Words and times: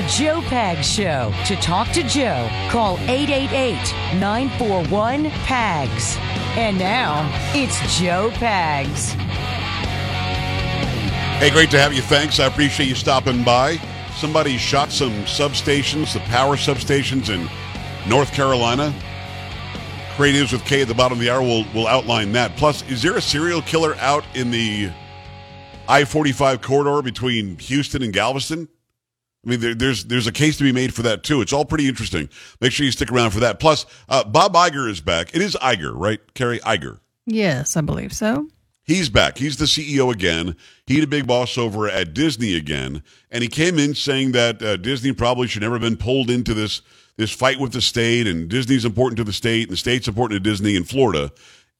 The 0.00 0.06
Joe 0.06 0.40
Pags 0.40 0.84
Show. 0.84 1.30
To 1.44 1.56
talk 1.56 1.88
to 1.88 2.02
Joe, 2.02 2.48
call 2.70 2.96
888 3.00 3.74
941 4.18 5.24
PAGS. 5.44 6.16
And 6.56 6.78
now, 6.78 7.28
it's 7.54 7.98
Joe 7.98 8.30
Pags. 8.30 9.10
Hey, 11.38 11.50
great 11.50 11.70
to 11.72 11.78
have 11.78 11.92
you. 11.92 12.00
Thanks. 12.00 12.40
I 12.40 12.46
appreciate 12.46 12.88
you 12.88 12.94
stopping 12.94 13.44
by. 13.44 13.76
Somebody 14.16 14.56
shot 14.56 14.90
some 14.90 15.12
substations, 15.24 16.14
the 16.14 16.20
power 16.20 16.56
substations 16.56 17.28
in 17.28 17.46
North 18.08 18.32
Carolina. 18.32 18.94
Great 20.16 20.32
news 20.32 20.50
with 20.50 20.64
Kay 20.64 20.80
at 20.80 20.88
the 20.88 20.94
bottom 20.94 21.18
of 21.18 21.22
the 21.22 21.28
hour. 21.28 21.42
We'll, 21.42 21.66
we'll 21.74 21.86
outline 21.86 22.32
that. 22.32 22.56
Plus, 22.56 22.88
is 22.88 23.02
there 23.02 23.18
a 23.18 23.22
serial 23.22 23.60
killer 23.60 23.96
out 23.96 24.24
in 24.34 24.50
the 24.50 24.92
I 25.86 26.06
45 26.06 26.62
corridor 26.62 27.02
between 27.02 27.58
Houston 27.58 28.02
and 28.02 28.14
Galveston? 28.14 28.66
I 29.44 29.48
mean, 29.48 29.60
there, 29.60 29.74
there's 29.74 30.04
there's 30.04 30.26
a 30.26 30.32
case 30.32 30.58
to 30.58 30.64
be 30.64 30.72
made 30.72 30.92
for 30.92 31.02
that 31.02 31.22
too. 31.22 31.40
It's 31.40 31.52
all 31.52 31.64
pretty 31.64 31.88
interesting. 31.88 32.28
Make 32.60 32.72
sure 32.72 32.84
you 32.84 32.92
stick 32.92 33.10
around 33.10 33.30
for 33.30 33.40
that. 33.40 33.58
Plus, 33.58 33.86
uh, 34.08 34.24
Bob 34.24 34.52
Iger 34.54 34.88
is 34.88 35.00
back. 35.00 35.34
It 35.34 35.40
is 35.40 35.56
Iger, 35.62 35.92
right? 35.94 36.20
Carrie 36.34 36.60
Iger. 36.60 37.00
Yes, 37.26 37.76
I 37.76 37.80
believe 37.80 38.12
so. 38.12 38.48
He's 38.82 39.08
back. 39.08 39.38
He's 39.38 39.56
the 39.56 39.66
CEO 39.66 40.12
again. 40.12 40.56
He's 40.86 41.04
a 41.04 41.06
big 41.06 41.26
boss 41.26 41.56
over 41.56 41.88
at 41.88 42.12
Disney 42.12 42.54
again, 42.54 43.02
and 43.30 43.42
he 43.42 43.48
came 43.48 43.78
in 43.78 43.94
saying 43.94 44.32
that 44.32 44.60
uh, 44.62 44.76
Disney 44.76 45.12
probably 45.12 45.46
should 45.46 45.62
never 45.62 45.76
have 45.76 45.82
been 45.82 45.96
pulled 45.96 46.28
into 46.28 46.54
this 46.54 46.82
this 47.16 47.30
fight 47.30 47.60
with 47.60 47.72
the 47.72 47.80
state, 47.80 48.26
and 48.26 48.48
Disney's 48.48 48.84
important 48.84 49.16
to 49.18 49.24
the 49.24 49.32
state, 49.32 49.64
and 49.64 49.72
the 49.72 49.76
state's 49.76 50.08
important 50.08 50.42
to 50.42 50.50
Disney 50.50 50.76
in 50.76 50.84
Florida, 50.84 51.30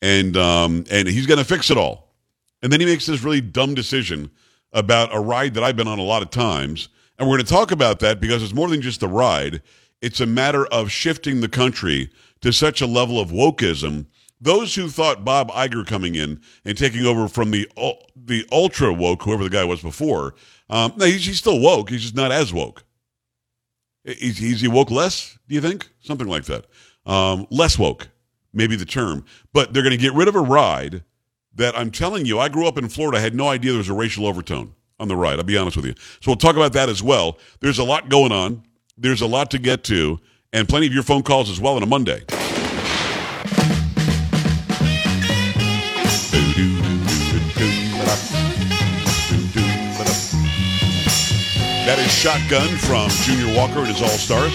and 0.01 0.37
um, 0.37 0.85
and 0.91 1.09
he's 1.09 1.27
going 1.27 1.39
to 1.39 1.45
fix 1.45 1.71
it 1.71 1.77
all. 1.77 2.15
And 2.63 2.73
then 2.73 2.81
he 2.81 2.87
makes 2.87 3.07
this 3.07 3.23
really 3.23 3.41
dumb 3.41 3.75
decision 3.75 4.31
about 4.73 5.15
a 5.15 5.19
ride 5.19 5.55
that 5.55 5.65
I've 5.65 5.77
been 5.77 5.89
on 5.89 5.99
a 5.99 6.03
lot 6.03 6.23
of 6.23 6.31
times 6.31 6.91
and 7.21 7.29
we're 7.29 7.37
going 7.37 7.47
to 7.47 7.53
talk 7.53 7.71
about 7.71 7.99
that 8.01 8.19
because 8.19 8.43
it's 8.43 8.55
more 8.55 8.69
than 8.69 8.81
just 8.81 9.03
a 9.03 9.07
ride. 9.07 9.61
It's 10.01 10.21
a 10.21 10.27
matter 10.27 10.65
of 10.67 10.91
shifting 10.91 11.43
the 11.43 11.51
country 11.51 12.11
to 12.41 12.51
such 12.51 12.81
a 12.81 12.87
level 12.87 13.21
of 13.21 13.29
wokeism. 13.29 14.07
Those 14.41 14.75
who 14.75 14.89
thought 14.89 15.23
Bob 15.23 15.51
Iger 15.51 15.87
coming 15.87 16.15
in 16.15 16.41
and 16.65 16.79
taking 16.79 17.05
over 17.05 17.29
from 17.29 17.51
the 17.51 17.69
the 18.17 18.47
ultra 18.51 18.95
woke, 18.95 19.23
whoever 19.23 19.45
the 19.45 19.51
guy 19.51 19.65
was 19.65 19.83
before, 19.83 20.35
um, 20.71 20.95
he's, 20.99 21.27
he's 21.27 21.37
still 21.37 21.61
woke. 21.61 21.91
He's 21.91 22.01
just 22.01 22.17
not 22.17 22.33
as 22.33 22.55
woke. 22.55 22.85
Is, 24.05 24.39
he 24.39 24.69
woke 24.69 24.91
less? 24.91 25.39
Do 25.47 25.55
you 25.55 25.61
think 25.61 25.91
something 26.01 26.27
like 26.27 26.45
that? 26.45 26.65
Um, 27.05 27.47
less 27.51 27.79
woke, 27.79 28.09
maybe 28.55 28.77
the 28.77 28.87
term. 28.87 29.27
But 29.53 29.75
they're 29.75 29.83
going 29.83 29.91
to 29.91 29.99
get 29.99 30.15
rid 30.15 30.29
of 30.29 30.37
a 30.37 30.41
ride 30.41 31.05
that 31.55 31.79
I'm 31.79 31.91
telling 31.91 32.25
you. 32.25 32.39
I 32.39 32.49
grew 32.49 32.67
up 32.67 32.79
in 32.79 32.89
Florida. 32.89 33.19
I 33.19 33.21
had 33.21 33.35
no 33.35 33.49
idea 33.49 33.73
there 33.73 33.79
was 33.79 33.91
a 33.91 33.95
racial 33.95 34.27
overtone 34.27 34.75
on 35.01 35.09
the 35.09 35.17
right. 35.17 35.39
I'll 35.39 35.45
be 35.45 35.57
honest 35.57 35.77
with 35.77 35.87
you. 35.87 35.95
So 36.21 36.31
we'll 36.31 36.37
talk 36.37 36.57
about 36.57 36.75
that 36.75 36.89
as 36.89 37.03
well. 37.03 37.39
There's 37.61 37.79
a 37.79 37.85
lot 37.85 38.09
going 38.09 38.33
on. 38.33 38.63
There's 38.97 39.23
a 39.23 39.27
lot 39.27 39.51
to 39.53 39.59
get 39.59 39.83
to, 39.85 40.21
and 40.53 40.69
plenty 40.69 40.87
of 40.87 40.93
your 40.93 41.03
phone 41.03 41.23
calls 41.23 41.49
as 41.49 41.59
well 41.59 41.77
on 41.77 41.83
a 41.83 41.87
Monday. 41.87 42.23
That 51.87 51.99
is 51.99 52.13
Shotgun 52.13 52.69
from 52.77 53.09
Junior 53.25 53.57
Walker 53.57 53.79
and 53.79 53.89
his 53.89 54.03
All 54.03 54.09
Stars. 54.11 54.53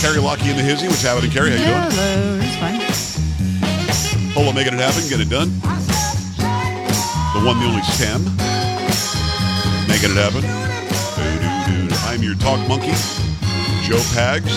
Carrie 0.00 0.20
Lockie 0.20 0.50
in 0.50 0.56
the 0.56 0.62
Hizzy. 0.62 0.86
What's 0.86 1.02
happening, 1.02 1.30
Carrie? 1.30 1.50
How 1.50 1.56
you 1.56 1.64
doing? 1.64 1.82
Hello, 1.90 2.38
it's 2.40 2.56
fine. 2.56 4.32
Hold 4.32 4.54
making 4.54 4.74
it 4.74 4.80
happen. 4.80 5.08
Get 5.08 5.20
it 5.20 5.28
done 5.28 5.91
one, 7.44 7.58
the 7.58 7.66
only 7.66 7.82
Sam. 7.82 8.22
Making 9.88 10.14
it 10.14 10.20
happen. 10.20 10.44
I'm 12.06 12.22
your 12.22 12.36
talk 12.36 12.60
monkey, 12.68 12.92
Joe 13.82 13.98
Pags. 14.14 14.52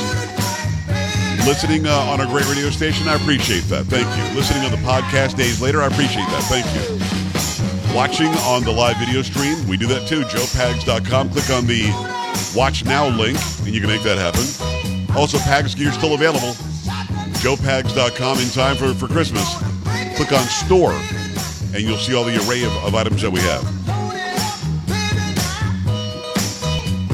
Listening 1.48 1.88
uh, 1.88 1.92
on 1.92 2.22
our 2.22 2.28
great 2.28 2.48
radio 2.48 2.70
station, 2.70 3.08
I 3.08 3.16
appreciate 3.16 3.64
that. 3.70 3.86
Thank 3.86 4.06
you. 4.06 4.38
Listening 4.38 4.66
on 4.66 4.72
the 4.72 4.86
podcast 4.86 5.36
days 5.36 5.62
later, 5.62 5.82
I 5.82 5.88
appreciate 5.88 6.28
that. 6.28 6.44
Thank 6.46 6.66
you. 6.76 7.96
Watching 7.96 8.30
on 8.46 8.64
the 8.64 8.72
live 8.72 8.98
video 8.98 9.22
stream, 9.24 9.68
we 9.68 9.78
do 9.78 9.88
that 9.88 10.08
too. 10.08 10.22
JoePags.com. 10.22 11.30
Click 11.30 11.50
on 11.50 11.66
the 11.66 11.90
Watch 12.56 12.86
Now 12.86 13.08
link, 13.08 13.40
and 13.60 13.70
you 13.70 13.80
can 13.80 13.90
make 13.90 14.04
that 14.04 14.18
happen. 14.18 14.46
Also, 15.16 15.38
Pags 15.40 15.76
gear 15.76 15.92
still 15.92 16.14
available. 16.14 16.54
JoePags.com 17.42 18.40
in 18.40 18.50
time 18.50 18.76
for, 18.76 18.94
for 18.94 19.08
Christmas. 19.08 19.56
Click 20.18 20.32
on 20.32 20.46
Store 20.46 20.94
and 21.76 21.84
you'll 21.84 21.98
see 21.98 22.16
all 22.16 22.24
the 22.24 22.38
array 22.48 22.64
of, 22.64 22.72
of 22.86 22.96
items 22.96 23.22
that 23.22 23.30
we 23.30 23.42
have. 23.42 23.62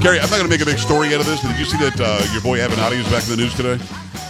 Carrie, 0.01 0.19
I'm 0.19 0.29
not 0.29 0.37
going 0.37 0.43
to 0.43 0.49
make 0.49 0.61
a 0.61 0.65
big 0.65 0.77
story 0.77 1.13
out 1.13 1.19
of 1.19 1.25
this. 1.25 1.41
Did 1.41 1.57
you 1.57 1.65
see 1.65 1.77
that 1.77 1.99
uh, 1.99 2.31
your 2.31 2.41
boy 2.41 2.59
Avenatti 2.59 2.99
is 2.99 3.07
back 3.09 3.23
in 3.23 3.31
the 3.31 3.37
news 3.37 3.55
today? 3.55 3.79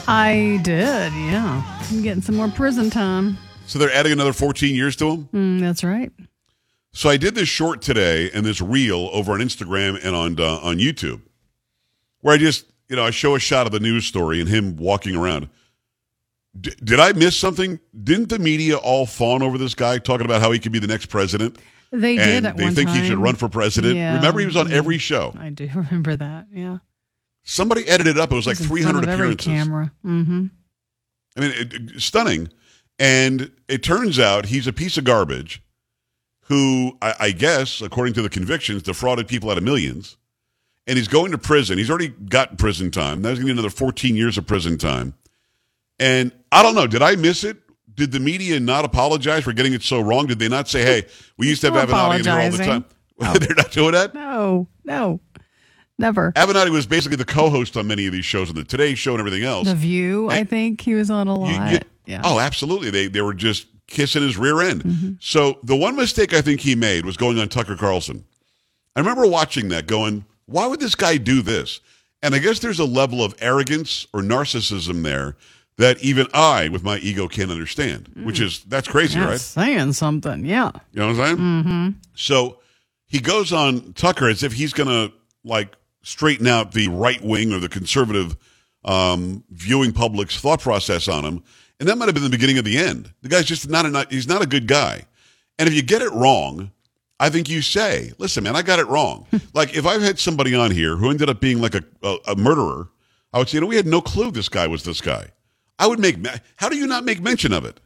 I 0.08 0.60
did, 0.64 1.14
yeah. 1.14 1.64
I'm 1.90 2.02
getting 2.02 2.22
some 2.22 2.36
more 2.36 2.50
prison 2.50 2.90
time. 2.90 3.38
So 3.68 3.78
they're 3.78 3.94
adding 3.94 4.12
another 4.12 4.34
14 4.34 4.74
years 4.74 4.96
to 4.98 5.12
him? 5.12 5.30
Mm, 5.34 5.60
that's 5.60 5.84
right. 5.84 6.12
So 6.94 7.10
I 7.10 7.18
did 7.18 7.36
this 7.36 7.48
short 7.48 7.82
today 7.82 8.30
and 8.34 8.46
this 8.46 8.62
reel 8.62 9.10
over 9.14 9.34
on 9.34 9.40
Instagram 9.40 10.04
and 10.04 10.14
on 10.14 10.38
uh, 10.40 10.60
on 10.62 10.78
YouTube, 10.78 11.22
where 12.20 12.36
I 12.36 12.38
just 12.38 12.66
you 12.90 12.98
know 12.98 13.06
I 13.06 13.12
show 13.12 13.34
a 13.36 13.40
shot 13.40 13.66
of 13.66 13.72
the 13.72 13.80
news 13.80 14.06
story 14.06 14.42
and 14.42 14.50
him 14.50 14.76
walking 14.76 15.16
around. 15.16 15.48
D- 16.60 16.74
did 16.84 17.00
I 17.00 17.14
miss 17.14 17.38
something? 17.38 17.80
Didn't 18.04 18.30
the 18.30 18.40
media 18.40 18.78
all 18.78 19.06
fawn 19.06 19.42
over 19.42 19.58
this 19.58 19.74
guy 19.74 19.98
talking 20.00 20.26
about 20.26 20.42
how 20.42 20.52
he 20.52 20.60
could 20.60 20.72
be 20.72 20.80
the 20.80 20.88
next 20.88 21.06
president? 21.08 21.58
They 21.92 22.16
did 22.16 22.46
at 22.46 22.58
they 22.58 22.70
think 22.72 22.90
time. 22.90 23.02
he 23.02 23.08
should 23.08 23.18
run 23.18 23.36
for 23.36 23.50
president. 23.50 23.96
Yeah. 23.96 24.16
Remember, 24.16 24.40
he 24.40 24.46
was 24.46 24.56
on 24.56 24.72
every 24.72 24.98
show. 24.98 25.34
I 25.38 25.50
do 25.50 25.70
remember 25.76 26.16
that. 26.16 26.48
Yeah. 26.52 26.78
Somebody 27.44 27.88
edited 27.88 28.18
up. 28.18 28.32
It 28.32 28.36
was 28.36 28.48
like 28.48 28.58
300 28.58 29.04
appearances. 29.04 29.48
camera. 29.48 29.92
Mm-hmm. 30.06 30.46
I 31.38 31.40
mean, 31.40 31.52
it, 31.52 31.74
it, 31.74 32.02
stunning. 32.02 32.50
And 33.00 33.52
it 33.68 33.82
turns 33.84 34.20
out 34.20 34.46
he's 34.46 34.68
a 34.68 34.74
piece 34.74 34.98
of 34.98 35.04
garbage 35.06 35.64
who, 36.46 36.98
I, 37.02 37.16
I 37.20 37.32
guess, 37.32 37.82
according 37.82 38.14
to 38.16 38.22
the 38.22 38.30
convictions, 38.30 38.84
defrauded 38.84 39.28
people 39.28 39.50
out 39.50 39.58
of 39.58 39.64
millions. 39.64 40.18
And 40.88 40.98
he's 40.98 41.08
going 41.08 41.32
to 41.32 41.38
prison. 41.38 41.78
He's 41.78 41.90
already 41.90 42.10
got 42.10 42.58
prison 42.58 42.92
time. 42.92 43.22
Now 43.22 43.30
he's 43.30 43.40
going 43.40 43.48
to 43.48 43.54
get 43.54 43.60
another 43.60 43.70
14 43.70 44.16
years 44.16 44.38
of 44.38 44.46
prison 44.48 44.78
time. 44.78 45.14
And 46.02 46.32
I 46.52 46.64
don't 46.64 46.74
know. 46.74 46.88
Did 46.88 47.04
I 47.04 47.16
miss 47.16 47.44
it? 47.44 47.58
Did 47.94 48.12
the 48.12 48.20
media 48.20 48.60
not 48.60 48.86
apologize 48.86 49.44
for 49.44 49.54
getting 49.54 49.74
it 49.74 49.84
so 49.84 50.02
wrong? 50.02 50.26
Did 50.26 50.40
they 50.40 50.50
not 50.50 50.68
say, 50.68 50.82
"Hey, 50.82 51.06
we 51.38 51.48
used 51.48 51.62
to 51.62 51.72
have 51.72 51.90
Avenatti 51.90 52.20
in 52.20 52.26
here 52.26 52.34
all 52.34 52.52
the 52.52 52.58
time"? 52.58 52.86
No. 53.20 53.34
They're 53.40 53.56
not 53.56 53.72
doing 53.72 53.92
that. 53.92 54.16
No, 54.16 54.68
no, 54.84 55.20
never. 56.00 56.32
Avenatti 56.32 56.72
was 56.72 56.88
basically 56.88 57.18
the 57.18 57.26
co-host 57.26 57.78
on 57.78 57.86
many 57.86 58.08
of 58.08 58.14
these 58.14 58.26
shows, 58.26 58.50
on 58.50 58.56
the 58.56 58.64
Today 58.64 58.96
Show 58.96 59.12
and 59.12 59.20
everything 59.20 59.44
else. 59.44 59.68
The 59.68 59.76
View, 59.76 60.30
and 60.30 60.40
I 60.40 60.44
think 60.44 60.82
he 60.82 60.96
was 60.96 61.12
on 61.12 61.28
a 61.28 61.36
lot. 61.36 61.72
You, 61.72 61.74
you, 61.74 61.80
yeah. 62.08 62.22
Oh, 62.24 62.40
absolutely. 62.40 62.90
They 62.90 63.06
they 63.06 63.22
were 63.22 63.36
just 63.36 63.68
kissing 63.86 64.24
his 64.24 64.38
rear 64.38 64.60
end. 64.60 64.84
Mm-hmm. 64.84 65.12
So 65.20 65.60
the 65.62 65.76
one 65.76 65.96
mistake 65.96 66.34
I 66.34 66.42
think 66.42 66.62
he 66.62 66.74
made 66.74 67.06
was 67.06 67.16
going 67.16 67.38
on 67.38 67.48
Tucker 67.48 67.76
Carlson. 67.76 68.26
I 68.96 69.02
remember 69.02 69.28
watching 69.28 69.70
that, 69.70 69.86
going, 69.86 70.26
"Why 70.48 70.66
would 70.66 70.80
this 70.80 70.96
guy 70.96 71.18
do 71.18 71.44
this?" 71.44 71.80
And 72.24 72.34
I 72.34 72.40
guess 72.40 72.58
there's 72.58 72.80
a 72.80 72.86
level 72.86 73.24
of 73.24 73.36
arrogance 73.40 74.08
or 74.14 74.22
narcissism 74.22 75.04
there 75.04 75.36
that 75.82 76.02
even 76.04 76.28
I, 76.34 76.70
with 76.70 76.84
my 76.84 76.98
ego, 76.98 77.28
can't 77.28 77.50
understand. 77.50 78.10
Mm. 78.16 78.26
Which 78.26 78.40
is 78.40 78.64
that's 78.66 78.88
crazy, 78.88 79.20
that's 79.20 79.30
right? 79.30 79.40
Saying 79.40 79.94
something, 79.94 80.46
yeah. 80.46 80.72
You 80.94 81.00
know 81.00 81.08
what 81.08 81.20
I'm 81.20 81.26
saying? 81.26 81.38
Mm-hmm. 81.38 81.90
So 82.14 82.60
he 83.08 83.20
goes 83.20 83.52
on 83.52 83.94
Tucker 83.94 84.30
as 84.30 84.44
if 84.44 84.54
he's 84.54 84.74
going 84.74 84.90
to 84.90 85.14
like 85.44 85.76
straighten 86.04 86.46
out 86.46 86.72
the 86.72 86.88
right 86.88 87.22
wing 87.24 87.52
or 87.52 87.60
the 87.60 87.70
conservative 87.70 88.38
um, 88.86 89.44
viewing 89.50 89.92
public's 89.92 90.40
thought 90.40 90.62
process 90.62 91.08
on 91.08 91.26
him, 91.26 91.44
and 91.80 91.90
that 91.90 91.98
might 91.98 92.06
have 92.06 92.14
been 92.14 92.24
the 92.24 92.30
beginning 92.30 92.60
of 92.60 92.66
the 92.66 92.78
end. 92.78 93.12
The 93.24 93.30
guy's 93.30 93.46
just 93.46 93.68
not 93.68 93.86
a 93.86 94.08
he's 94.10 94.28
not 94.28 94.44
a 94.44 94.48
good 94.48 94.68
guy, 94.68 95.06
and 95.58 95.68
if 95.68 95.74
you 95.76 95.82
get 95.82 96.02
it 96.02 96.12
wrong. 96.12 96.72
I 97.20 97.30
think 97.30 97.50
you 97.50 97.62
say, 97.62 98.14
listen, 98.18 98.46
man, 98.46 98.56
I 98.56 98.64
got 98.64 98.80
it 98.80 98.88
wrong. 98.88 99.28
like 99.54 99.78
if 99.78 99.86
I've 99.86 100.02
had 100.02 100.18
somebody 100.18 100.56
on 100.56 100.72
here 100.72 100.96
who 100.96 101.12
ended 101.12 101.30
up 101.30 101.40
being 101.40 101.62
like 101.62 101.76
a, 101.76 101.84
a, 102.02 102.18
a 102.30 102.36
murderer, 102.36 102.90
I 103.32 103.38
would 103.38 103.48
say, 103.48 103.58
you 103.58 103.62
know, 103.62 103.68
we 103.68 103.76
had 103.76 103.86
no 103.86 104.02
clue 104.02 104.32
this 104.32 104.50
guy 104.50 104.66
was 104.66 104.86
this 104.86 105.02
guy. 105.02 105.28
I 105.82 105.88
would 105.88 106.00
make. 106.00 106.16
How 106.58 106.70
do 106.70 106.78
you 106.78 106.86
not 106.86 107.04
make 107.04 107.20
mention 107.20 107.52
of 107.52 107.66
it? 107.66 107.80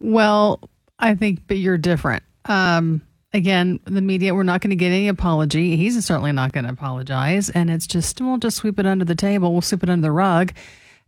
Well, 0.00 0.68
I 0.98 1.14
think, 1.14 1.42
but 1.46 1.58
you're 1.58 1.78
different. 1.78 2.24
Um, 2.44 3.02
again, 3.32 3.78
the 3.84 4.00
media, 4.00 4.34
we're 4.34 4.42
not 4.42 4.60
going 4.60 4.70
to 4.70 4.76
get 4.76 4.88
any 4.88 5.06
apology. 5.06 5.76
He's 5.76 6.04
certainly 6.04 6.32
not 6.32 6.50
going 6.50 6.64
to 6.64 6.72
apologize, 6.72 7.50
and 7.50 7.70
it's 7.70 7.86
just 7.86 8.20
we'll 8.20 8.38
just 8.38 8.56
sweep 8.56 8.80
it 8.80 8.86
under 8.86 9.04
the 9.04 9.14
table. 9.14 9.52
We'll 9.52 9.62
sweep 9.62 9.84
it 9.84 9.90
under 9.90 10.02
the 10.02 10.10
rug 10.10 10.52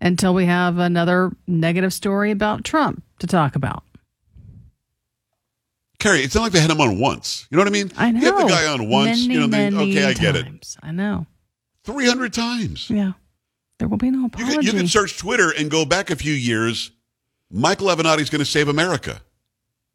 until 0.01 0.33
we 0.33 0.47
have 0.47 0.79
another 0.79 1.33
negative 1.49 1.93
story 1.93 2.31
about 2.31 2.63
Trump 2.63 3.03
to 3.19 3.27
talk 3.27 3.57
about. 3.57 3.83
Carrie, 5.99 6.21
it's 6.21 6.37
not 6.37 6.43
like 6.43 6.53
they 6.53 6.61
had 6.61 6.71
him 6.71 6.81
on 6.81 7.01
once. 7.01 7.49
You 7.51 7.57
know 7.57 7.63
what 7.63 7.69
I 7.69 7.73
mean? 7.73 7.91
I 7.97 8.13
know. 8.13 8.21
Get 8.21 8.37
the 8.37 8.47
guy 8.47 8.67
on 8.67 8.89
once. 8.89 9.27
Many, 9.27 9.35
you 9.35 9.41
know, 9.41 9.47
they, 9.49 9.67
okay, 9.67 10.05
I 10.05 10.13
get 10.13 10.37
times. 10.37 10.79
it. 10.81 10.87
I 10.87 10.93
know. 10.93 11.27
Three 11.83 12.07
hundred 12.07 12.33
times. 12.33 12.89
Yeah. 12.89 13.13
There 13.81 13.89
will 13.89 13.97
be 13.97 14.11
no 14.11 14.27
apology. 14.27 14.53
You 14.53 14.59
can, 14.59 14.67
you 14.67 14.73
can 14.73 14.89
search 14.89 15.17
Twitter 15.17 15.55
and 15.57 15.71
go 15.71 15.87
back 15.87 16.11
a 16.11 16.17
few 16.17 16.35
years. 16.35 16.91
Michael 17.51 17.87
Avenatti 17.87 18.21
is 18.21 18.29
going 18.29 18.41
to 18.41 18.45
save 18.45 18.69
America. 18.69 19.21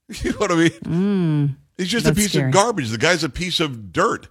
You 0.21 0.33
know 0.33 0.37
what 0.37 0.51
I 0.51 0.55
mean? 0.55 0.69
Mm. 0.69 1.55
He's 1.79 1.87
just 1.87 2.05
a 2.05 2.13
piece 2.13 2.29
scary. 2.29 2.49
of 2.49 2.53
garbage. 2.53 2.89
The 2.91 2.99
guy's 2.99 3.23
a 3.23 3.29
piece 3.29 3.59
of 3.59 3.91
dirt. 3.91 4.27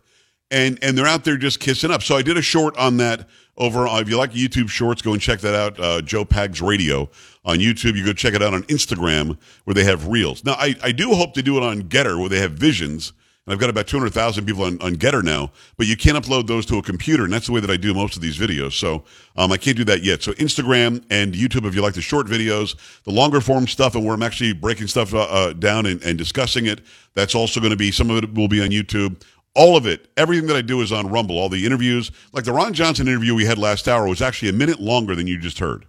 And 0.52 0.78
and 0.82 0.96
they're 0.96 1.06
out 1.06 1.24
there 1.24 1.36
just 1.36 1.58
kissing 1.58 1.90
up. 1.90 2.00
So 2.00 2.16
I 2.16 2.22
did 2.22 2.36
a 2.36 2.42
short 2.42 2.76
on 2.76 2.98
that 2.98 3.28
over 3.56 3.88
on, 3.88 4.00
if 4.02 4.08
you 4.08 4.16
like 4.16 4.30
YouTube 4.30 4.68
shorts, 4.68 5.02
go 5.02 5.12
and 5.12 5.20
check 5.20 5.40
that 5.40 5.54
out. 5.54 5.80
Uh, 5.80 6.00
Joe 6.00 6.24
Pags 6.24 6.64
Radio 6.64 7.10
on 7.44 7.58
YouTube. 7.58 7.96
You 7.96 8.04
go 8.04 8.12
check 8.12 8.34
it 8.34 8.42
out 8.42 8.54
on 8.54 8.62
Instagram 8.64 9.36
where 9.64 9.74
they 9.74 9.82
have 9.82 10.06
reels. 10.06 10.44
Now 10.44 10.52
I, 10.52 10.76
I 10.80 10.92
do 10.92 11.12
hope 11.14 11.34
to 11.34 11.42
do 11.42 11.56
it 11.56 11.64
on 11.64 11.82
Gettr 11.82 12.20
where 12.20 12.28
they 12.28 12.38
have 12.38 12.52
visions. 12.52 13.12
And 13.46 13.52
I've 13.52 13.60
got 13.60 13.68
about 13.68 13.86
200,000 13.86 14.46
people 14.46 14.64
on, 14.64 14.80
on 14.80 14.96
Gettr 14.96 15.22
now, 15.22 15.52
but 15.76 15.86
you 15.86 15.98
can't 15.98 16.16
upload 16.16 16.46
those 16.46 16.64
to 16.66 16.78
a 16.78 16.82
computer. 16.82 17.24
And 17.24 17.32
that's 17.32 17.46
the 17.46 17.52
way 17.52 17.60
that 17.60 17.70
I 17.70 17.76
do 17.76 17.92
most 17.92 18.16
of 18.16 18.22
these 18.22 18.38
videos. 18.38 18.72
So 18.72 19.04
um, 19.36 19.52
I 19.52 19.58
can't 19.58 19.76
do 19.76 19.84
that 19.84 20.02
yet. 20.02 20.22
So 20.22 20.32
Instagram 20.32 21.04
and 21.10 21.34
YouTube, 21.34 21.66
if 21.66 21.74
you 21.74 21.82
like 21.82 21.92
the 21.92 22.00
short 22.00 22.26
videos, 22.26 22.74
the 23.02 23.10
longer 23.10 23.42
form 23.42 23.66
stuff, 23.66 23.94
and 23.94 24.04
where 24.04 24.14
I'm 24.14 24.22
actually 24.22 24.54
breaking 24.54 24.86
stuff 24.86 25.12
uh, 25.12 25.24
uh, 25.24 25.52
down 25.52 25.84
and, 25.84 26.02
and 26.02 26.16
discussing 26.16 26.64
it, 26.64 26.80
that's 27.12 27.34
also 27.34 27.60
going 27.60 27.70
to 27.70 27.76
be, 27.76 27.90
some 27.90 28.10
of 28.10 28.24
it 28.24 28.32
will 28.32 28.48
be 28.48 28.62
on 28.62 28.70
YouTube. 28.70 29.22
All 29.54 29.76
of 29.76 29.86
it, 29.86 30.08
everything 30.16 30.46
that 30.46 30.56
I 30.56 30.62
do 30.62 30.80
is 30.80 30.90
on 30.90 31.08
Rumble. 31.08 31.38
All 31.38 31.50
the 31.50 31.66
interviews, 31.66 32.10
like 32.32 32.44
the 32.44 32.52
Ron 32.52 32.72
Johnson 32.72 33.08
interview 33.08 33.34
we 33.34 33.44
had 33.44 33.58
last 33.58 33.86
hour, 33.86 34.08
was 34.08 34.22
actually 34.22 34.48
a 34.48 34.54
minute 34.54 34.80
longer 34.80 35.14
than 35.14 35.26
you 35.26 35.38
just 35.38 35.58
heard. 35.58 35.86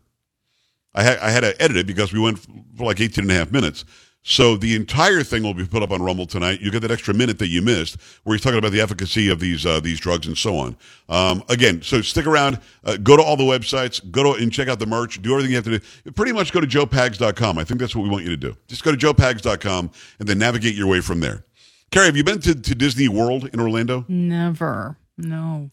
I 0.93 1.03
had, 1.03 1.17
I 1.19 1.29
had 1.29 1.41
to 1.41 1.61
edit 1.61 1.77
it 1.77 1.87
because 1.87 2.13
we 2.13 2.19
went 2.19 2.39
for 2.39 2.85
like 2.85 2.99
18 2.99 3.23
and 3.23 3.31
a 3.31 3.33
half 3.33 3.51
minutes. 3.51 3.85
So 4.27 4.57
the 4.57 4.75
entire 4.75 5.21
thing 5.21 5.43
will 5.43 5.53
be 5.53 5.67
put 5.67 5.83
up 5.83 5.91
on 5.91 6.01
Rumble 6.01 6.25
tonight. 6.25 6.59
You 6.59 6.71
get 6.71 6.79
that 6.81 6.89
extra 6.89 7.13
minute 7.13 7.37
that 7.37 7.49
you 7.49 7.61
missed, 7.61 7.97
where 8.23 8.35
he's 8.35 8.41
talking 8.41 8.57
about 8.57 8.71
the 8.71 8.81
efficacy 8.81 9.29
of 9.29 9.39
these 9.39 9.67
uh, 9.67 9.79
these 9.79 9.99
drugs 9.99 10.25
and 10.25 10.35
so 10.35 10.57
on. 10.57 10.75
Um, 11.07 11.43
again, 11.47 11.83
so 11.83 12.01
stick 12.01 12.25
around. 12.25 12.59
Uh, 12.83 12.97
go 12.97 13.15
to 13.15 13.21
all 13.21 13.37
the 13.37 13.43
websites. 13.43 14.01
Go 14.09 14.23
to 14.23 14.41
and 14.41 14.51
check 14.51 14.67
out 14.67 14.79
the 14.79 14.87
merch. 14.87 15.21
Do 15.21 15.31
everything 15.33 15.51
you 15.51 15.57
have 15.57 15.65
to 15.65 15.77
do. 15.77 16.11
Pretty 16.13 16.31
much 16.31 16.51
go 16.51 16.59
to 16.59 16.65
joepags.com. 16.65 17.59
I 17.59 17.63
think 17.63 17.79
that's 17.79 17.95
what 17.95 18.01
we 18.01 18.09
want 18.09 18.23
you 18.23 18.31
to 18.31 18.37
do. 18.37 18.57
Just 18.67 18.83
go 18.83 18.91
to 18.91 18.97
joepags.com 18.97 19.91
and 20.17 20.27
then 20.27 20.39
navigate 20.39 20.73
your 20.73 20.87
way 20.87 21.01
from 21.01 21.19
there. 21.19 21.45
Carrie, 21.91 22.07
have 22.07 22.17
you 22.17 22.23
been 22.23 22.39
to, 22.39 22.55
to 22.55 22.73
Disney 22.73 23.07
World 23.07 23.47
in 23.53 23.59
Orlando? 23.59 24.05
Never. 24.07 24.97
No. 25.19 25.69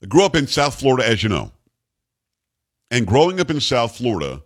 I 0.00 0.06
grew 0.06 0.24
up 0.24 0.36
in 0.36 0.46
South 0.46 0.78
Florida, 0.78 1.04
as 1.08 1.24
you 1.24 1.28
know. 1.28 1.50
And 2.92 3.04
growing 3.04 3.40
up 3.40 3.50
in 3.50 3.60
South 3.60 3.96
Florida, 3.96 4.42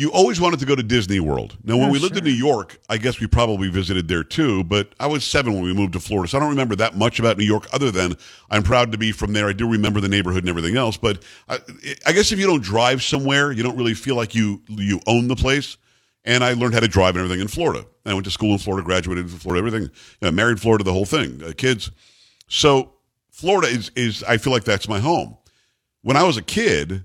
you 0.00 0.10
always 0.12 0.40
wanted 0.40 0.58
to 0.58 0.64
go 0.64 0.74
to 0.74 0.82
Disney 0.82 1.20
World. 1.20 1.58
Now, 1.62 1.76
when 1.76 1.90
Oh, 1.90 1.92
we 1.92 1.98
lived 1.98 2.16
in. 2.16 2.24
New 2.24 2.30
York, 2.30 2.80
I 2.88 2.96
guess 2.96 3.20
we 3.20 3.26
probably 3.26 3.68
visited 3.68 4.08
there 4.08 4.24
too, 4.24 4.64
but 4.64 4.94
I 4.98 5.06
was 5.06 5.24
seven 5.24 5.52
when 5.52 5.62
we 5.62 5.74
moved 5.74 5.92
to 5.92 6.00
Florida, 6.00 6.26
so 6.30 6.38
I 6.38 6.40
don't 6.40 6.48
remember 6.48 6.74
that 6.76 6.96
much 6.96 7.18
about 7.18 7.36
New 7.36 7.44
York 7.44 7.66
other 7.70 7.90
than 7.90 8.16
I'm 8.50 8.62
proud 8.62 8.92
to 8.92 8.98
be 8.98 9.12
from 9.12 9.34
there. 9.34 9.46
I 9.46 9.52
do 9.52 9.68
remember 9.68 10.00
the 10.00 10.08
neighborhood 10.08 10.42
and 10.44 10.48
everything 10.48 10.74
else, 10.78 10.96
but 10.96 11.22
I, 11.50 11.58
I 12.06 12.12
guess 12.12 12.32
if 12.32 12.38
you 12.38 12.46
don't 12.46 12.62
drive 12.62 13.02
somewhere, 13.02 13.52
you 13.52 13.62
don't 13.62 13.76
really 13.76 13.92
feel 13.92 14.16
like 14.16 14.34
you, 14.34 14.62
you 14.68 15.00
own 15.06 15.28
the 15.28 15.36
place. 15.36 15.76
And 16.24 16.42
I 16.42 16.54
learned 16.54 16.72
how 16.74 16.80
to 16.80 16.88
drive 16.88 17.16
and 17.16 17.24
everything 17.24 17.40
in 17.42 17.48
Florida. 17.48 17.84
I 18.06 18.14
went 18.14 18.24
to 18.24 18.30
school 18.30 18.52
in 18.52 18.58
Florida, 18.58 18.84
graduated 18.84 19.24
in 19.24 19.30
Florida, 19.30 19.58
everything, 19.66 19.82
you 19.84 20.22
know, 20.22 20.30
married 20.30 20.60
Florida, 20.60 20.82
the 20.82 20.92
whole 20.92 21.06
thing, 21.06 21.42
uh, 21.42 21.52
kids. 21.56 21.90
So 22.48 22.92
Florida 23.30 23.68
is, 23.68 23.90
is, 23.96 24.22
I 24.24 24.38
feel 24.38 24.52
like 24.52 24.64
that's 24.64 24.88
my 24.88 24.98
home. 25.00 25.36
When 26.02 26.16
I 26.16 26.22
was 26.22 26.36
a 26.38 26.42
kid, 26.42 27.04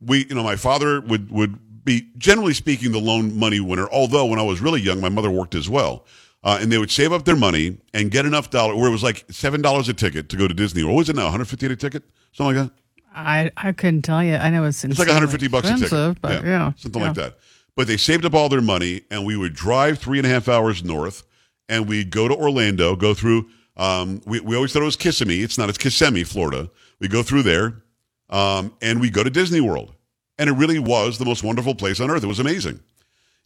we, 0.00 0.26
you 0.26 0.34
know, 0.36 0.44
my 0.44 0.56
father 0.56 1.00
would, 1.00 1.30
would 1.30 1.58
be 1.88 2.08
generally 2.18 2.54
speaking 2.54 2.92
the 2.92 3.00
lone 3.00 3.36
money 3.38 3.60
winner. 3.60 3.88
Although 3.90 4.26
when 4.26 4.38
I 4.38 4.42
was 4.42 4.60
really 4.60 4.80
young, 4.80 5.00
my 5.00 5.08
mother 5.08 5.30
worked 5.30 5.54
as 5.54 5.68
well. 5.68 6.04
Uh, 6.44 6.58
and 6.60 6.70
they 6.70 6.78
would 6.78 6.90
save 6.90 7.12
up 7.12 7.24
their 7.24 7.34
money 7.36 7.78
and 7.92 8.10
get 8.12 8.24
enough 8.24 8.48
dollar 8.50 8.76
where 8.76 8.86
it 8.88 8.92
was 8.92 9.02
like 9.02 9.26
$7 9.26 9.88
a 9.88 9.92
ticket 9.92 10.28
to 10.28 10.36
go 10.36 10.46
to 10.46 10.54
Disney. 10.54 10.84
What 10.84 10.94
was 10.94 11.08
it 11.08 11.16
now? 11.16 11.24
150 11.24 11.66
a 11.66 11.76
ticket? 11.76 12.04
Something 12.32 12.56
like 12.56 12.66
that? 12.68 12.74
I 13.14 13.50
I 13.56 13.72
couldn't 13.72 14.02
tell 14.02 14.22
you. 14.22 14.36
I 14.36 14.50
know 14.50 14.62
it's 14.64 14.84
It's 14.84 14.98
like 14.98 15.08
150 15.08 15.48
bucks 15.48 15.66
a 15.66 15.70
ticket. 15.72 15.82
expensive, 15.84 16.20
but 16.22 16.44
yeah, 16.44 16.72
something 16.76 17.00
yeah. 17.02 17.08
like 17.08 17.16
that. 17.16 17.38
But 17.74 17.88
they 17.88 17.96
saved 17.96 18.24
up 18.24 18.34
all 18.34 18.48
their 18.48 18.60
money, 18.60 19.02
and 19.10 19.26
we 19.26 19.36
would 19.36 19.54
drive 19.54 19.98
three 19.98 20.18
and 20.18 20.26
a 20.26 20.30
half 20.30 20.48
hours 20.48 20.84
north, 20.84 21.24
and 21.68 21.88
we'd 21.88 22.10
go 22.10 22.28
to 22.28 22.34
Orlando, 22.36 22.94
go 22.94 23.14
through. 23.14 23.48
Um, 23.76 24.20
we 24.24 24.38
we 24.40 24.54
always 24.54 24.72
thought 24.72 24.82
it 24.82 24.84
was 24.84 24.96
Kissimmee. 24.96 25.42
It's 25.42 25.58
not. 25.58 25.68
It's 25.68 25.78
Kissimmee, 25.78 26.22
Florida. 26.24 26.70
We 27.00 27.08
go 27.08 27.24
through 27.24 27.42
there, 27.42 27.82
um, 28.30 28.72
and 28.80 29.00
we 29.00 29.10
go 29.10 29.24
to 29.24 29.30
Disney 29.30 29.60
World, 29.60 29.94
and 30.38 30.48
it 30.48 30.54
really 30.54 30.78
was 30.78 31.18
the 31.18 31.24
most 31.24 31.42
wonderful 31.42 31.74
place 31.74 32.00
on 32.00 32.10
earth. 32.10 32.22
It 32.22 32.28
was 32.28 32.38
amazing. 32.38 32.80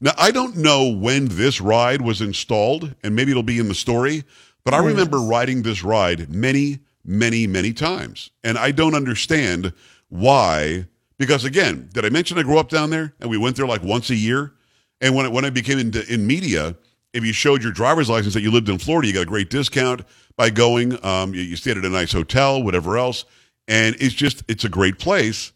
Now 0.00 0.12
I 0.18 0.30
don't 0.30 0.56
know 0.56 0.88
when 0.88 1.28
this 1.28 1.60
ride 1.60 2.02
was 2.02 2.20
installed, 2.20 2.94
and 3.02 3.14
maybe 3.14 3.30
it'll 3.30 3.42
be 3.42 3.58
in 3.58 3.68
the 3.68 3.74
story. 3.74 4.24
But 4.64 4.74
I 4.74 4.78
remember 4.78 5.18
riding 5.18 5.62
this 5.62 5.82
ride 5.82 6.30
many, 6.30 6.80
many, 7.04 7.48
many 7.48 7.72
times, 7.72 8.30
and 8.44 8.56
I 8.56 8.70
don't 8.70 8.94
understand 8.94 9.72
why. 10.08 10.86
Because 11.18 11.44
again, 11.44 11.88
did 11.92 12.04
I 12.04 12.10
mention 12.10 12.38
I 12.38 12.42
grew 12.42 12.58
up 12.58 12.68
down 12.68 12.90
there 12.90 13.14
and 13.20 13.30
we 13.30 13.38
went 13.38 13.56
there 13.56 13.66
like 13.66 13.82
once 13.82 14.10
a 14.10 14.14
year? 14.14 14.52
And 15.00 15.14
when 15.16 15.26
it, 15.26 15.32
when 15.32 15.44
I 15.44 15.50
became 15.50 15.78
in, 15.78 15.92
in 16.08 16.26
media, 16.26 16.76
if 17.12 17.24
you 17.24 17.32
showed 17.32 17.62
your 17.62 17.72
driver's 17.72 18.08
license 18.08 18.34
that 18.34 18.40
you 18.40 18.50
lived 18.50 18.68
in 18.68 18.78
Florida, 18.78 19.08
you 19.08 19.14
got 19.14 19.22
a 19.22 19.26
great 19.26 19.50
discount 19.50 20.02
by 20.36 20.50
going. 20.50 21.04
Um, 21.04 21.34
you, 21.34 21.42
you 21.42 21.56
stayed 21.56 21.76
at 21.76 21.84
a 21.84 21.88
nice 21.88 22.12
hotel, 22.12 22.62
whatever 22.62 22.96
else, 22.96 23.24
and 23.68 23.96
it's 23.98 24.14
just 24.14 24.42
it's 24.48 24.64
a 24.64 24.68
great 24.68 24.98
place. 24.98 25.52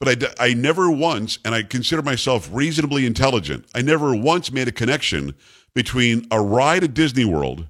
But 0.00 0.34
I, 0.38 0.46
I 0.50 0.54
never 0.54 0.90
once, 0.90 1.38
and 1.44 1.54
I 1.54 1.62
consider 1.64 2.02
myself 2.02 2.48
reasonably 2.52 3.04
intelligent. 3.04 3.66
I 3.74 3.82
never 3.82 4.14
once 4.14 4.52
made 4.52 4.68
a 4.68 4.72
connection 4.72 5.34
between 5.74 6.26
a 6.30 6.40
ride 6.40 6.84
at 6.84 6.94
Disney 6.94 7.24
World 7.24 7.66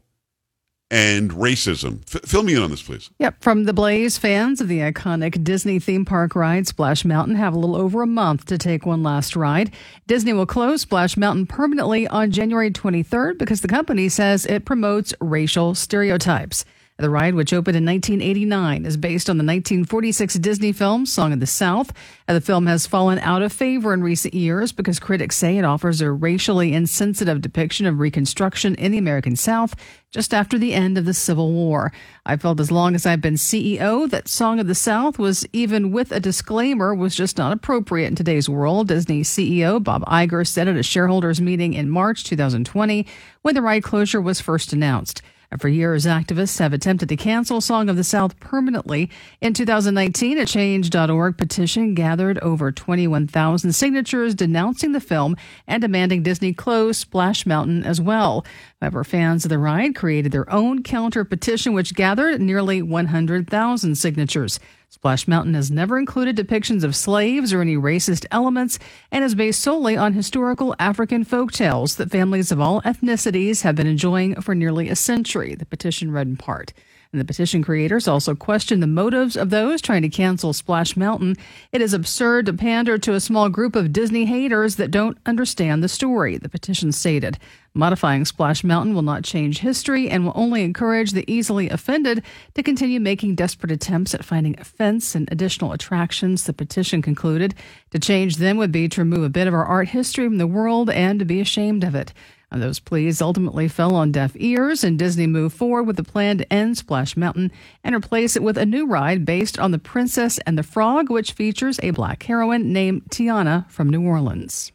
and 0.90 1.30
racism. 1.32 2.02
F- 2.14 2.22
fill 2.22 2.42
me 2.42 2.54
in 2.54 2.62
on 2.62 2.70
this, 2.70 2.82
please. 2.82 3.10
Yep. 3.18 3.42
From 3.42 3.64
the 3.64 3.72
Blaze, 3.72 4.18
fans 4.18 4.60
of 4.60 4.68
the 4.68 4.78
iconic 4.80 5.42
Disney 5.42 5.78
theme 5.78 6.04
park 6.04 6.34
ride 6.34 6.66
Splash 6.66 7.04
Mountain 7.04 7.36
have 7.36 7.54
a 7.54 7.58
little 7.58 7.76
over 7.76 8.02
a 8.02 8.06
month 8.06 8.46
to 8.46 8.58
take 8.58 8.86
one 8.86 9.02
last 9.02 9.36
ride. 9.36 9.72
Disney 10.06 10.32
will 10.32 10.46
close 10.46 10.82
Splash 10.82 11.16
Mountain 11.16 11.46
permanently 11.46 12.06
on 12.08 12.30
January 12.30 12.70
23rd 12.70 13.38
because 13.38 13.60
the 13.60 13.68
company 13.68 14.08
says 14.08 14.46
it 14.46 14.64
promotes 14.64 15.14
racial 15.20 15.74
stereotypes. 15.74 16.64
The 17.00 17.10
ride, 17.10 17.36
which 17.36 17.52
opened 17.52 17.76
in 17.76 17.86
1989, 17.86 18.84
is 18.84 18.96
based 18.96 19.30
on 19.30 19.38
the 19.38 19.44
1946 19.44 20.34
Disney 20.34 20.72
film 20.72 21.06
Song 21.06 21.32
of 21.32 21.38
the 21.38 21.46
South. 21.46 21.92
The 22.26 22.40
film 22.40 22.66
has 22.66 22.88
fallen 22.88 23.20
out 23.20 23.40
of 23.40 23.52
favor 23.52 23.94
in 23.94 24.02
recent 24.02 24.34
years 24.34 24.72
because 24.72 24.98
critics 24.98 25.36
say 25.36 25.58
it 25.58 25.64
offers 25.64 26.00
a 26.00 26.10
racially 26.10 26.74
insensitive 26.74 27.40
depiction 27.40 27.86
of 27.86 28.00
Reconstruction 28.00 28.74
in 28.74 28.90
the 28.90 28.98
American 28.98 29.36
South 29.36 29.76
just 30.10 30.34
after 30.34 30.58
the 30.58 30.74
end 30.74 30.98
of 30.98 31.04
the 31.04 31.14
Civil 31.14 31.52
War. 31.52 31.92
I 32.26 32.36
felt 32.36 32.58
as 32.58 32.72
long 32.72 32.96
as 32.96 33.06
I've 33.06 33.20
been 33.20 33.34
CEO 33.34 34.10
that 34.10 34.26
Song 34.26 34.58
of 34.58 34.66
the 34.66 34.74
South 34.74 35.20
was, 35.20 35.46
even 35.52 35.92
with 35.92 36.10
a 36.10 36.18
disclaimer, 36.18 36.96
was 36.96 37.14
just 37.14 37.38
not 37.38 37.52
appropriate 37.52 38.08
in 38.08 38.16
today's 38.16 38.48
world. 38.48 38.88
Disney 38.88 39.22
CEO 39.22 39.80
Bob 39.80 40.04
Iger 40.06 40.44
said 40.44 40.66
at 40.66 40.74
a 40.74 40.82
shareholders 40.82 41.40
meeting 41.40 41.74
in 41.74 41.88
March 41.88 42.24
2020 42.24 43.06
when 43.42 43.54
the 43.54 43.62
ride 43.62 43.84
closure 43.84 44.20
was 44.20 44.40
first 44.40 44.72
announced. 44.72 45.22
For 45.56 45.68
years, 45.68 46.04
activists 46.04 46.58
have 46.58 46.74
attempted 46.74 47.08
to 47.08 47.16
cancel 47.16 47.62
Song 47.62 47.88
of 47.88 47.96
the 47.96 48.04
South 48.04 48.38
permanently. 48.38 49.08
In 49.40 49.54
2019, 49.54 50.36
a 50.36 50.44
Change.org 50.44 51.38
petition 51.38 51.94
gathered 51.94 52.38
over 52.40 52.70
21,000 52.70 53.72
signatures 53.72 54.34
denouncing 54.34 54.92
the 54.92 55.00
film 55.00 55.36
and 55.66 55.80
demanding 55.80 56.22
Disney 56.22 56.52
close 56.52 56.98
Splash 56.98 57.46
Mountain 57.46 57.82
as 57.84 57.98
well. 57.98 58.44
However, 58.82 59.04
fans 59.04 59.46
of 59.46 59.48
the 59.48 59.58
ride 59.58 59.94
created 59.94 60.32
their 60.32 60.52
own 60.52 60.82
counter 60.82 61.24
petition, 61.24 61.72
which 61.72 61.94
gathered 61.94 62.42
nearly 62.42 62.82
100,000 62.82 63.94
signatures. 63.94 64.60
Splash 64.90 65.28
Mountain 65.28 65.52
has 65.52 65.70
never 65.70 65.98
included 65.98 66.34
depictions 66.34 66.82
of 66.82 66.96
slaves 66.96 67.52
or 67.52 67.60
any 67.60 67.76
racist 67.76 68.24
elements 68.30 68.78
and 69.12 69.22
is 69.22 69.34
based 69.34 69.60
solely 69.60 69.98
on 69.98 70.14
historical 70.14 70.74
African 70.78 71.24
folk 71.24 71.52
tales 71.52 71.96
that 71.96 72.10
families 72.10 72.50
of 72.50 72.58
all 72.58 72.80
ethnicities 72.80 73.62
have 73.62 73.76
been 73.76 73.86
enjoying 73.86 74.40
for 74.40 74.54
nearly 74.54 74.88
a 74.88 74.96
century, 74.96 75.54
the 75.54 75.66
petition 75.66 76.10
read 76.10 76.26
in 76.26 76.38
part. 76.38 76.72
And 77.12 77.20
the 77.20 77.26
petition 77.26 77.62
creators 77.62 78.08
also 78.08 78.34
question 78.34 78.80
the 78.80 78.86
motives 78.86 79.36
of 79.36 79.50
those 79.50 79.82
trying 79.82 80.02
to 80.02 80.08
cancel 80.08 80.54
Splash 80.54 80.96
Mountain. 80.96 81.36
It 81.70 81.82
is 81.82 81.92
absurd 81.92 82.46
to 82.46 82.54
pander 82.54 82.96
to 82.96 83.12
a 83.12 83.20
small 83.20 83.50
group 83.50 83.76
of 83.76 83.92
Disney 83.92 84.24
haters 84.24 84.76
that 84.76 84.90
don't 84.90 85.18
understand 85.26 85.82
the 85.82 85.88
story, 85.88 86.38
the 86.38 86.48
petition 86.48 86.92
stated. 86.92 87.38
Modifying 87.74 88.24
Splash 88.24 88.64
Mountain 88.64 88.94
will 88.94 89.02
not 89.02 89.24
change 89.24 89.58
history 89.58 90.08
and 90.08 90.24
will 90.24 90.32
only 90.34 90.64
encourage 90.64 91.12
the 91.12 91.30
easily 91.32 91.68
offended 91.68 92.24
to 92.54 92.62
continue 92.62 92.98
making 92.98 93.34
desperate 93.34 93.70
attempts 93.70 94.14
at 94.14 94.24
finding 94.24 94.58
offense 94.58 95.14
and 95.14 95.30
additional 95.30 95.72
attractions, 95.72 96.44
the 96.44 96.52
petition 96.52 97.02
concluded. 97.02 97.54
To 97.90 97.98
change 97.98 98.36
them 98.36 98.56
would 98.56 98.72
be 98.72 98.88
to 98.88 99.00
remove 99.00 99.22
a 99.22 99.28
bit 99.28 99.46
of 99.46 99.54
our 99.54 99.64
art 99.64 99.88
history 99.88 100.26
from 100.26 100.38
the 100.38 100.46
world 100.46 100.90
and 100.90 101.18
to 101.18 101.24
be 101.24 101.40
ashamed 101.40 101.84
of 101.84 101.94
it. 101.94 102.12
And 102.50 102.62
those 102.62 102.80
pleas 102.80 103.20
ultimately 103.20 103.68
fell 103.68 103.94
on 103.94 104.10
deaf 104.10 104.32
ears, 104.36 104.82
and 104.82 104.98
Disney 104.98 105.26
moved 105.26 105.54
forward 105.54 105.82
with 105.82 105.96
the 105.96 106.02
plan 106.02 106.38
to 106.38 106.50
end 106.52 106.78
Splash 106.78 107.16
Mountain 107.16 107.52
and 107.84 107.94
replace 107.94 108.36
it 108.36 108.42
with 108.42 108.56
a 108.56 108.64
new 108.64 108.86
ride 108.86 109.26
based 109.26 109.58
on 109.58 109.70
The 109.70 109.78
Princess 109.78 110.38
and 110.46 110.56
the 110.56 110.62
Frog, 110.62 111.10
which 111.10 111.32
features 111.32 111.78
a 111.82 111.90
black 111.90 112.22
heroine 112.22 112.72
named 112.72 113.02
Tiana 113.10 113.70
from 113.70 113.90
New 113.90 114.02
Orleans. 114.02 114.72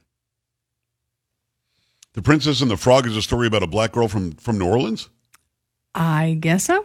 The 2.14 2.22
Princess 2.22 2.62
and 2.62 2.70
the 2.70 2.78
Frog 2.78 3.08
is 3.08 3.18
a 3.18 3.22
story 3.22 3.48
about 3.48 3.64
a 3.64 3.68
black 3.68 3.92
girl 3.92 4.08
from, 4.08 4.34
from 4.34 4.58
New 4.58 4.68
Orleans. 4.68 5.10
I 5.96 6.38
guess 6.40 6.66
so. 6.66 6.84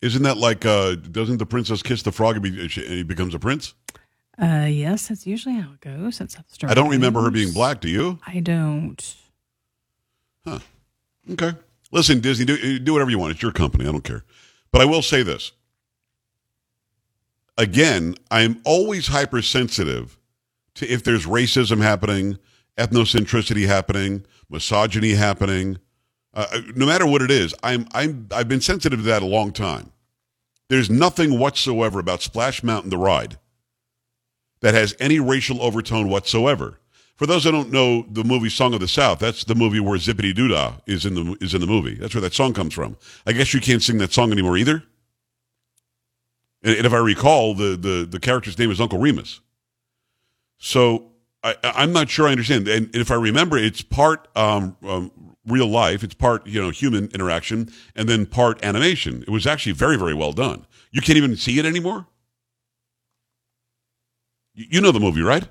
Isn't 0.00 0.22
that 0.22 0.38
like, 0.38 0.64
uh, 0.64 0.94
doesn't 0.94 1.38
the 1.38 1.46
princess 1.46 1.82
kiss 1.82 2.02
the 2.02 2.12
frog 2.12 2.36
and, 2.36 2.42
be, 2.42 2.60
and 2.60 2.70
he 2.70 3.02
becomes 3.02 3.34
a 3.34 3.38
prince? 3.38 3.74
Uh, 4.40 4.66
yes, 4.68 5.08
that's 5.08 5.26
usually 5.26 5.56
how 5.56 5.72
it 5.72 5.80
goes. 5.80 6.18
That's 6.18 6.34
how 6.34 6.42
the 6.48 6.54
story 6.54 6.70
I 6.70 6.74
don't 6.74 6.88
remember 6.88 7.20
her 7.20 7.30
being 7.30 7.52
black. 7.52 7.80
Do 7.80 7.90
you? 7.90 8.18
I 8.26 8.40
don't. 8.40 9.14
Huh. 10.46 10.60
Okay. 11.32 11.52
Listen, 11.92 12.20
Disney, 12.20 12.46
do, 12.46 12.78
do 12.78 12.92
whatever 12.92 13.10
you 13.10 13.18
want. 13.18 13.32
It's 13.32 13.42
your 13.42 13.52
company. 13.52 13.86
I 13.86 13.92
don't 13.92 14.04
care. 14.04 14.24
But 14.72 14.80
I 14.80 14.86
will 14.86 15.02
say 15.02 15.22
this. 15.22 15.52
Again, 17.58 18.14
I'm 18.30 18.62
always 18.64 19.08
hypersensitive 19.08 20.18
to 20.76 20.88
if 20.88 21.04
there's 21.04 21.26
racism 21.26 21.82
happening, 21.82 22.38
ethnocentricity 22.80 23.66
happening, 23.66 24.24
misogyny 24.48 25.14
happening. 25.14 25.78
Uh, 26.32 26.46
uh, 26.52 26.60
no 26.74 26.86
matter 26.86 27.06
what 27.06 27.22
it 27.22 27.30
is, 27.30 27.54
I'm, 27.62 27.86
I'm, 27.92 28.28
I've 28.32 28.48
been 28.48 28.60
sensitive 28.60 29.00
to 29.00 29.04
that 29.06 29.22
a 29.22 29.26
long 29.26 29.52
time. 29.52 29.92
There's 30.68 30.88
nothing 30.88 31.38
whatsoever 31.38 31.98
about 31.98 32.22
Splash 32.22 32.62
Mountain, 32.62 32.90
the 32.90 32.98
ride, 32.98 33.38
that 34.60 34.74
has 34.74 34.94
any 35.00 35.18
racial 35.18 35.60
overtone 35.62 36.08
whatsoever. 36.08 36.78
For 37.16 37.26
those 37.26 37.44
that 37.44 37.50
don't 37.50 37.70
know 37.70 38.06
the 38.08 38.24
movie 38.24 38.48
Song 38.48 38.72
of 38.72 38.80
the 38.80 38.88
South, 38.88 39.18
that's 39.18 39.44
the 39.44 39.54
movie 39.54 39.80
where 39.80 39.98
Zippity 39.98 40.32
Doodah 40.32 40.80
is 40.86 41.04
in 41.04 41.14
the 41.14 41.36
is 41.42 41.52
in 41.52 41.60
the 41.60 41.66
movie. 41.66 41.94
That's 41.94 42.14
where 42.14 42.22
that 42.22 42.32
song 42.32 42.54
comes 42.54 42.72
from. 42.72 42.96
I 43.26 43.32
guess 43.32 43.52
you 43.52 43.60
can't 43.60 43.82
sing 43.82 43.98
that 43.98 44.12
song 44.12 44.32
anymore 44.32 44.56
either. 44.56 44.82
And, 46.62 46.76
and 46.76 46.86
if 46.86 46.94
I 46.94 46.98
recall, 46.98 47.54
the, 47.54 47.76
the 47.76 48.08
the 48.08 48.20
character's 48.20 48.58
name 48.58 48.70
is 48.70 48.80
Uncle 48.80 48.98
Remus. 48.98 49.40
So 50.56 51.09
I, 51.42 51.56
I'm 51.62 51.92
not 51.92 52.10
sure 52.10 52.28
I 52.28 52.32
understand. 52.32 52.68
And, 52.68 52.86
and 52.86 52.96
if 52.96 53.10
I 53.10 53.14
remember, 53.14 53.56
it's 53.56 53.82
part 53.82 54.28
um, 54.36 54.76
um, 54.86 55.10
real 55.46 55.68
life, 55.68 56.04
it's 56.04 56.14
part 56.14 56.46
you 56.46 56.60
know 56.60 56.70
human 56.70 57.08
interaction, 57.14 57.70
and 57.96 58.08
then 58.08 58.26
part 58.26 58.62
animation. 58.64 59.22
It 59.22 59.30
was 59.30 59.46
actually 59.46 59.72
very 59.72 59.96
very 59.96 60.14
well 60.14 60.32
done. 60.32 60.66
You 60.90 61.00
can't 61.00 61.16
even 61.16 61.36
see 61.36 61.58
it 61.58 61.64
anymore. 61.64 62.06
You, 64.54 64.66
you 64.70 64.80
know 64.80 64.92
the 64.92 65.00
movie, 65.00 65.22
right? 65.22 65.48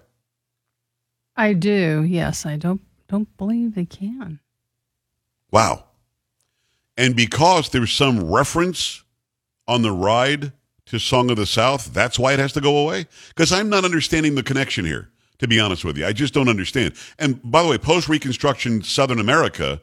I 1.36 1.53
do. 1.53 2.03
Yes, 2.08 2.46
I 2.46 2.58
don't 2.58 2.81
don't 3.08 3.36
believe 3.38 3.75
they 3.75 3.86
can. 3.86 4.39
Wow. 5.51 5.86
And 6.98 7.15
because 7.15 7.69
there's 7.69 7.93
some 7.93 8.29
reference 8.29 9.03
on 9.67 9.81
the 9.84 9.91
ride 9.91 10.51
to 10.88 11.00
Song 11.00 11.31
of 11.31 11.38
the 11.38 11.46
South, 11.46 11.93
that's 11.93 12.19
why 12.19 12.34
it 12.34 12.39
has 12.39 12.51
to 12.53 12.62
go 12.62 12.77
away? 12.77 13.08
Because 13.29 13.51
I'm 13.53 13.69
not 13.69 13.86
understanding 13.86 14.36
the 14.36 14.43
connection 14.43 14.86
here, 14.86 15.10
to 15.39 15.48
be 15.48 15.60
honest 15.60 15.84
with 15.84 15.98
you. 15.98 16.05
I 16.05 16.13
just 16.13 16.34
don't 16.34 16.50
understand. 16.50 16.93
And 17.17 17.39
by 17.50 17.63
the 17.63 17.69
way, 17.69 17.77
post 17.77 18.08
Reconstruction 18.08 18.84
Southern 18.84 19.19
America 19.19 19.81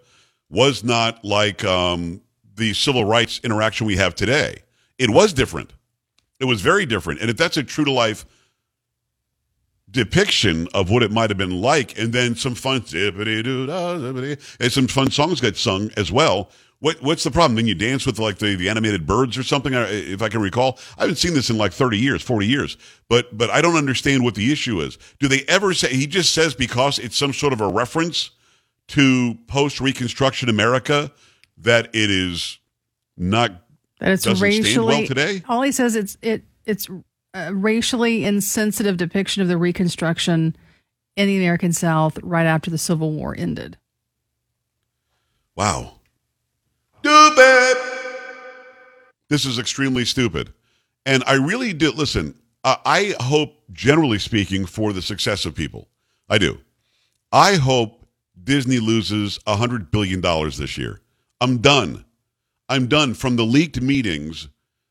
was 0.49 0.85
not 0.85 1.25
like 1.25 1.65
um, 1.65 2.21
the 2.55 2.73
civil 2.75 3.05
rights 3.05 3.41
interaction 3.43 3.87
we 3.87 3.97
have 3.97 4.15
today. 4.15 4.63
It 4.99 5.11
was 5.11 5.33
different. 5.33 5.73
It 6.39 6.45
was 6.45 6.61
very 6.61 6.87
different. 6.87 7.21
And 7.21 7.31
if 7.31 7.37
that's 7.37 7.57
a 7.57 7.63
true 7.63 7.85
to 7.85 7.93
life 7.93 8.25
depiction 9.91 10.69
of 10.75 10.91
what 10.91 11.03
it 11.03 11.11
might 11.11 11.31
have 11.31 11.39
been 11.39 11.61
like, 11.61 11.99
and 11.99 12.13
then 12.13 12.35
some 12.35 12.55
fun 12.55 12.85
and 12.93 14.39
some 14.71 14.87
fun 14.89 15.11
songs 15.11 15.41
got 15.41 15.57
sung 15.57 15.91
as 15.97 16.13
well. 16.13 16.51
What 16.87 17.03
what's 17.03 17.25
the 17.25 17.33
problem? 17.33 17.57
Then 17.57 17.67
you 17.67 17.75
dance 17.75 18.07
with 18.07 18.21
like 18.21 18.39
the, 18.39 18.55
the 18.55 18.69
animated 18.69 19.09
birds 19.09 19.37
or 19.37 19.43
something, 19.43 19.75
uh, 19.75 19.89
if 19.91 20.23
I 20.23 20.29
can 20.29 20.41
recall. 20.41 20.79
I 20.97 21.01
haven't 21.01 21.17
seen 21.17 21.35
this 21.35 21.51
in 21.51 21.59
like 21.59 21.73
thirty 21.73 21.99
years, 21.99 22.23
forty 22.23 22.47
years, 22.47 22.77
but 23.09 23.37
but 23.37 23.51
I 23.51 23.61
don't 23.61 23.75
understand 23.75 24.23
what 24.23 24.37
the 24.37 24.53
issue 24.53 24.81
is. 24.81 24.97
Do 25.19 25.27
they 25.27 25.41
ever 25.49 25.75
say? 25.75 25.89
He 25.89 26.07
just 26.07 26.33
says 26.33 26.55
because 26.55 27.01
it's 27.01 27.17
some 27.17 27.33
sort 27.33 27.53
of 27.53 27.61
a 27.61 27.67
reference 27.67 28.31
to 28.91 29.35
post 29.49 29.81
Reconstruction 29.81 30.49
America 30.49 31.11
that 31.59 31.87
it 31.87 32.09
is 32.09 32.61
not 33.17 33.65
That 33.99 34.13
it's 34.13 34.25
racially 34.41 34.87
well 34.87 35.07
today. 35.09 35.43
All 35.49 35.63
he 35.63 35.73
says 35.73 35.97
it's 35.97 36.17
it 36.23 36.45
it's 36.67 36.89
a 37.35 37.53
racially 37.53 38.25
insensitive 38.25 38.97
depiction 38.97 39.43
of 39.43 39.49
the 39.49 39.59
Reconstruction 39.59 40.55
in 41.17 41.27
the 41.27 41.37
American 41.37 41.73
South 41.73 42.17
right 42.23 42.47
after 42.47 42.71
the 42.71 42.79
Civil 42.79 43.11
War 43.11 43.35
ended. 43.37 43.77
Wow. 45.57 45.96
Stupid. 47.07 47.77
This 49.31 49.45
is 49.45 49.61
extremely 49.61 50.05
stupid. 50.05 50.53
And 51.05 51.23
I 51.25 51.35
really 51.35 51.73
do. 51.73 51.93
Listen, 51.93 52.35
I, 52.65 52.79
I 52.85 53.15
hope, 53.23 53.63
generally 53.73 54.19
speaking, 54.19 54.67
for 54.67 54.93
the 54.93 55.01
success 55.01 55.47
of 55.47 55.55
people. 55.55 55.87
I 56.29 56.39
do. 56.39 56.59
I 57.31 57.55
hope 57.55 58.05
Disney 58.43 58.81
loses 58.81 59.39
$100 59.47 59.93
billion 59.93 60.21
this 60.21 60.77
year. 60.77 61.01
I'm 61.41 61.59
done. 61.59 62.05
I'm 62.69 62.89
done 62.89 63.15
from 63.15 63.37
the 63.37 63.45
leaked 63.47 63.81
meetings 63.81 64.49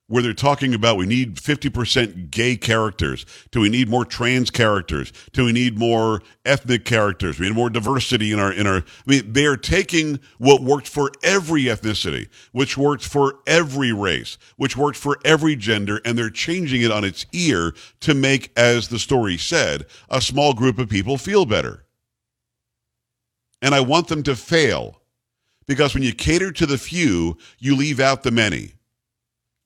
where 0.07 0.21
they're 0.21 0.33
talking 0.33 0.73
about 0.73 0.97
we 0.97 1.05
need 1.05 1.35
50% 1.35 2.29
gay 2.29 2.55
characters, 2.55 3.25
do 3.51 3.59
we 3.59 3.69
need 3.69 3.89
more 3.89 4.05
trans 4.05 4.51
characters, 4.51 5.11
do 5.33 5.45
we 5.45 5.51
need 5.51 5.79
more 5.79 6.21
ethnic 6.45 6.85
characters, 6.85 7.39
we 7.39 7.47
need 7.47 7.55
more 7.55 7.69
diversity 7.69 8.31
in 8.31 8.39
our 8.39 8.51
in 8.51 8.67
our 8.67 8.77
I 8.77 8.83
mean 9.07 9.33
they 9.33 9.45
are 9.45 9.57
taking 9.57 10.19
what 10.37 10.61
worked 10.61 10.87
for 10.87 11.11
every 11.23 11.63
ethnicity, 11.63 12.27
which 12.51 12.77
worked 12.77 13.03
for 13.03 13.39
every 13.47 13.91
race, 13.91 14.37
which 14.57 14.77
worked 14.77 14.97
for 14.97 15.17
every 15.25 15.55
gender 15.55 16.01
and 16.05 16.17
they're 16.17 16.29
changing 16.29 16.81
it 16.81 16.91
on 16.91 17.03
its 17.03 17.25
ear 17.31 17.73
to 18.01 18.13
make 18.13 18.51
as 18.55 18.89
the 18.89 18.99
story 18.99 19.37
said, 19.37 19.85
a 20.09 20.21
small 20.21 20.53
group 20.53 20.77
of 20.77 20.87
people 20.87 21.17
feel 21.17 21.45
better. 21.45 21.85
And 23.61 23.73
I 23.73 23.79
want 23.79 24.07
them 24.07 24.21
to 24.23 24.35
fail. 24.35 25.01
Because 25.67 25.95
when 25.95 26.03
you 26.03 26.13
cater 26.13 26.51
to 26.51 26.67
the 26.67 26.77
few, 26.77 27.39
you 27.57 27.75
leave 27.75 27.99
out 27.99 28.21
the 28.21 28.29
many 28.29 28.74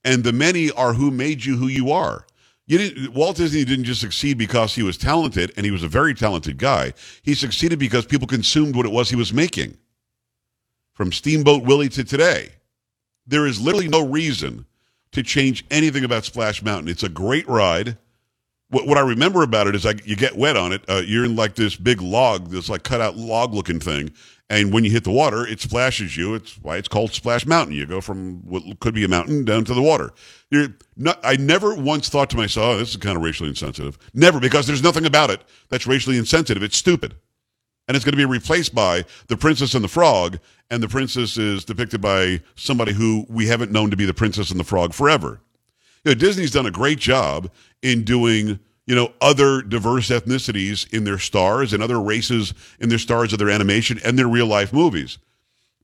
and 0.04 0.24
the 0.24 0.34
many 0.34 0.72
are 0.72 0.94
who 0.94 1.12
made 1.12 1.46
you 1.46 1.58
who 1.58 1.68
you 1.68 1.92
are. 1.92 2.26
You 2.68 3.10
Walt 3.12 3.38
Disney 3.38 3.66
didn't 3.66 3.86
just 3.86 4.00
succeed 4.00 4.38
because 4.38 4.76
he 4.76 4.84
was 4.84 4.96
talented, 4.96 5.52
and 5.58 5.66
he 5.66 5.72
was 5.72 5.82
a 5.82 5.88
very 5.88 6.14
talented 6.14 6.60
guy. 6.60 6.94
He 7.24 7.34
succeeded 7.34 7.80
because 7.80 8.06
people 8.06 8.28
consumed 8.28 8.76
what 8.76 8.86
it 8.86 8.92
was 8.92 9.10
he 9.10 9.16
was 9.16 9.34
making. 9.34 9.76
From 10.94 11.12
Steamboat 11.12 11.64
Willie 11.64 11.90
to 11.90 12.04
today, 12.04 12.50
there 13.26 13.48
is 13.48 13.60
literally 13.60 13.88
no 13.88 14.06
reason 14.06 14.66
to 15.14 15.24
change 15.24 15.66
anything 15.72 16.04
about 16.04 16.26
Splash 16.26 16.62
Mountain. 16.62 16.90
It's 16.90 17.02
a 17.02 17.10
great 17.10 17.48
ride. 17.48 17.98
What, 18.70 18.86
what 18.86 19.00
I 19.00 19.02
remember 19.02 19.42
about 19.42 19.66
it 19.66 19.74
is 19.74 19.84
like 19.84 20.06
you 20.06 20.16
get 20.16 20.38
wet 20.38 20.56
on 20.56 20.72
it. 20.72 20.84
Uh, 20.88 21.02
you're 21.04 21.26
in 21.26 21.36
like 21.36 21.56
this 21.56 21.76
big 21.76 22.02
log, 22.02 22.52
this 22.52 22.70
like 22.70 22.84
cut 22.84 23.02
out 23.02 23.16
log 23.18 23.54
looking 23.56 23.80
thing, 23.80 24.12
and 24.50 24.74
when 24.74 24.84
you 24.84 24.90
hit 24.90 25.04
the 25.04 25.12
water, 25.12 25.46
it 25.46 25.62
splashes 25.62 26.18
you. 26.18 26.34
It's 26.34 26.58
why 26.62 26.78
it's 26.78 26.88
called 26.88 27.12
Splash 27.12 27.46
Mountain. 27.46 27.76
You 27.76 27.86
go 27.86 28.02
from 28.02 28.42
what 28.48 28.80
could 28.80 28.96
be 28.96 29.04
a 29.04 29.08
mountain 29.08 29.46
down 29.46 29.64
to 29.66 29.76
the 29.76 29.82
water. 29.82 30.12
Not, 30.98 31.20
I 31.24 31.36
never 31.36 31.76
once 31.76 32.10
thought 32.10 32.32
to 32.32 32.38
myself, 32.38 32.76
oh, 32.76 32.78
this 32.78 32.90
is 32.90 32.98
kind 32.98 33.16
of 33.16 33.22
racially 33.22 33.50
insensitive. 33.50 34.00
Never, 34.14 34.40
because 34.40 34.66
there's 34.66 34.82
nothing 34.82 35.06
about 35.06 35.30
it 35.30 35.42
that's 35.70 35.86
racially 35.86 36.18
insensitive. 36.18 36.64
It's 36.64 36.78
stupid. 36.78 37.16
And 37.88 37.96
it's 37.96 38.04
going 38.04 38.14
to 38.14 38.18
be 38.18 38.26
replaced 38.26 38.74
by 38.74 39.06
The 39.28 39.38
Princess 39.38 39.76
and 39.76 39.84
the 39.84 39.88
Frog, 39.88 40.40
and 40.70 40.82
the 40.82 40.88
princess 40.88 41.38
is 41.38 41.66
depicted 41.66 42.02
by 42.02 42.42
somebody 42.56 42.94
who 42.94 43.26
we 43.30 43.48
haven't 43.48 43.72
known 43.72 43.90
to 43.90 43.98
be 43.98 44.06
the 44.06 44.14
Princess 44.14 44.52
and 44.52 44.60
the 44.60 44.64
Frog 44.64 44.94
forever. 44.94 45.42
You 46.04 46.12
know, 46.12 46.16
Disney's 46.16 46.52
done 46.52 46.68
a 46.68 46.72
great 46.72 47.00
job 47.00 47.52
in 47.82 48.04
doing 48.04 48.60
you 48.90 48.96
know, 48.96 49.14
other 49.22 49.62
diverse 49.62 50.10
ethnicities 50.10 50.92
in 50.92 51.04
their 51.04 51.20
stars 51.20 51.74
and 51.74 51.84
other 51.84 52.02
races 52.02 52.56
in 52.80 52.90
their 52.90 52.98
stars 52.98 53.32
of 53.32 53.38
their 53.38 53.52
animation 53.52 54.00
and 54.04 54.18
their 54.18 54.28
real 54.28 54.48
life 54.48 54.74
movies. 54.74 55.20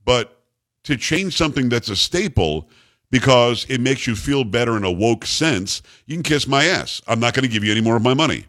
But 0.04 0.42
to 0.86 0.98
change 0.98 1.38
something 1.38 1.70
that's 1.70 1.88
a 1.88 1.96
staple 1.96 2.68
because 3.12 3.68
it 3.70 3.80
makes 3.80 4.08
you 4.08 4.16
feel 4.16 4.44
better 4.44 4.76
in 4.76 4.84
a 4.84 4.92
woke 4.92 5.28
sense, 5.28 5.84
you 6.08 6.16
can 6.16 6.24
kiss 6.24 6.48
my 6.48 6.66
ass. 6.66 7.00
I'm 7.08 7.20
not 7.20 7.36
going 7.36 7.44
to 7.44 7.48
give 7.48 7.64
you 7.64 7.72
any 7.72 7.80
more 7.80 7.96
of 7.96 8.02
my 8.02 8.16
money 8.16 8.46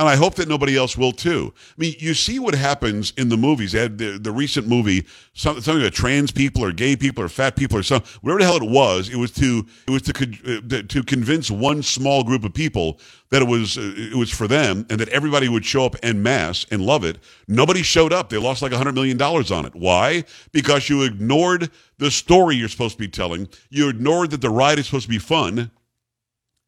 and 0.00 0.08
I 0.08 0.16
hope 0.16 0.36
that 0.36 0.48
nobody 0.48 0.78
else 0.78 0.96
will 0.96 1.12
too. 1.12 1.52
I 1.56 1.74
mean, 1.76 1.94
you 1.98 2.14
see 2.14 2.38
what 2.38 2.54
happens 2.54 3.12
in 3.18 3.28
the 3.28 3.36
movies. 3.36 3.72
They 3.72 3.80
had 3.80 3.98
the, 3.98 4.18
the 4.18 4.32
recent 4.32 4.66
movie, 4.66 5.06
something, 5.34 5.62
something 5.62 5.82
about 5.82 5.92
trans 5.92 6.30
people 6.30 6.64
or 6.64 6.72
gay 6.72 6.96
people 6.96 7.22
or 7.22 7.28
fat 7.28 7.54
people 7.54 7.76
or 7.76 7.82
something, 7.82 8.10
whatever 8.22 8.38
the 8.38 8.46
hell 8.46 8.56
it 8.56 8.70
was. 8.70 9.10
It 9.10 9.16
was 9.16 9.30
to 9.32 9.66
it 9.86 9.90
was 9.90 10.00
to 10.02 10.12
uh, 10.14 10.82
to 10.88 11.02
convince 11.02 11.50
one 11.50 11.82
small 11.82 12.24
group 12.24 12.44
of 12.44 12.54
people 12.54 12.98
that 13.28 13.42
it 13.42 13.48
was 13.48 13.76
uh, 13.76 13.92
it 13.94 14.16
was 14.16 14.30
for 14.30 14.48
them 14.48 14.86
and 14.88 14.98
that 15.00 15.10
everybody 15.10 15.50
would 15.50 15.66
show 15.66 15.84
up 15.84 15.96
en 16.02 16.22
masse 16.22 16.64
and 16.70 16.80
love 16.80 17.04
it. 17.04 17.18
Nobody 17.46 17.82
showed 17.82 18.14
up. 18.14 18.30
They 18.30 18.38
lost 18.38 18.62
like 18.62 18.72
hundred 18.72 18.94
million 18.94 19.18
dollars 19.18 19.50
on 19.50 19.66
it. 19.66 19.74
Why? 19.74 20.24
Because 20.50 20.88
you 20.88 21.02
ignored 21.02 21.70
the 21.98 22.10
story 22.10 22.56
you're 22.56 22.70
supposed 22.70 22.94
to 22.94 23.00
be 23.00 23.08
telling. 23.08 23.50
You 23.68 23.90
ignored 23.90 24.30
that 24.30 24.40
the 24.40 24.48
ride 24.48 24.78
is 24.78 24.86
supposed 24.86 25.04
to 25.04 25.10
be 25.10 25.18
fun, 25.18 25.70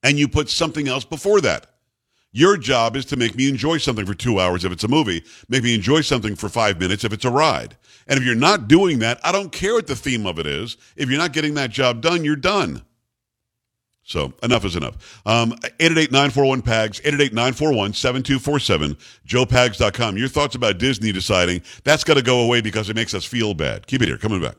and 0.02 0.18
you 0.18 0.28
put 0.28 0.50
something 0.50 0.86
else 0.86 1.06
before 1.06 1.40
that. 1.40 1.71
Your 2.34 2.56
job 2.56 2.96
is 2.96 3.04
to 3.06 3.16
make 3.16 3.36
me 3.36 3.46
enjoy 3.46 3.76
something 3.76 4.06
for 4.06 4.14
two 4.14 4.40
hours 4.40 4.64
if 4.64 4.72
it's 4.72 4.84
a 4.84 4.88
movie, 4.88 5.22
make 5.50 5.62
me 5.62 5.74
enjoy 5.74 6.00
something 6.00 6.34
for 6.34 6.48
five 6.48 6.80
minutes 6.80 7.04
if 7.04 7.12
it's 7.12 7.26
a 7.26 7.30
ride. 7.30 7.76
And 8.06 8.18
if 8.18 8.24
you're 8.24 8.34
not 8.34 8.68
doing 8.68 9.00
that, 9.00 9.20
I 9.22 9.32
don't 9.32 9.52
care 9.52 9.74
what 9.74 9.86
the 9.86 9.94
theme 9.94 10.26
of 10.26 10.38
it 10.38 10.46
is. 10.46 10.78
If 10.96 11.10
you're 11.10 11.18
not 11.18 11.34
getting 11.34 11.52
that 11.54 11.70
job 11.70 12.00
done, 12.00 12.24
you're 12.24 12.36
done. 12.36 12.82
So 14.02 14.32
enough 14.42 14.64
is 14.64 14.76
enough. 14.76 15.20
Um, 15.26 15.52
888-941-PAGS, 15.78 17.00
888-941-7247, 17.00 18.96
joepags.com. 19.26 20.16
Your 20.16 20.28
thoughts 20.28 20.54
about 20.54 20.78
Disney 20.78 21.12
deciding 21.12 21.60
that's 21.84 22.02
got 22.02 22.14
to 22.14 22.22
go 22.22 22.40
away 22.40 22.62
because 22.62 22.88
it 22.88 22.96
makes 22.96 23.12
us 23.12 23.26
feel 23.26 23.52
bad. 23.52 23.86
Keep 23.86 24.02
it 24.02 24.08
here. 24.08 24.16
Coming 24.18 24.40
back. 24.40 24.56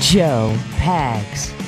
Joe 0.00 0.56
Pags. 0.78 1.59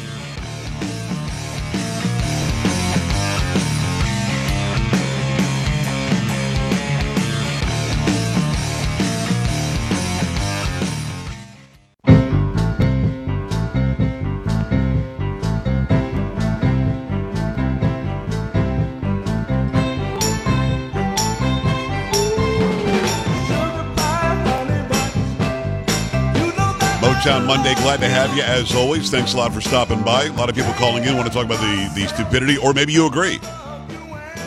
Town 27.43 27.59
Monday. 27.59 27.75
Glad 27.83 28.01
to 28.01 28.09
have 28.09 28.37
you 28.37 28.43
as 28.43 28.75
always. 28.75 29.11
Thanks 29.11 29.35
a 29.35 29.37
lot 29.37 29.53
for 29.53 29.61
stopping 29.61 30.03
by. 30.03 30.25
A 30.25 30.33
lot 30.33 30.49
of 30.49 30.55
people 30.55 30.73
calling 30.75 31.05
in 31.05 31.17
want 31.17 31.27
to 31.27 31.33
talk 31.33 31.45
about 31.45 31.61
the, 31.61 32.01
the 32.01 32.07
stupidity, 32.07 32.57
or 32.57 32.73
maybe 32.73 32.93
you 32.93 33.07
agree 33.07 33.39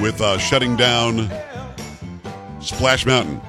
with 0.01 0.21
uh, 0.21 0.37
shutting 0.37 0.75
down 0.75 1.29
Splash 2.61 3.05
Mountain. 3.05 3.41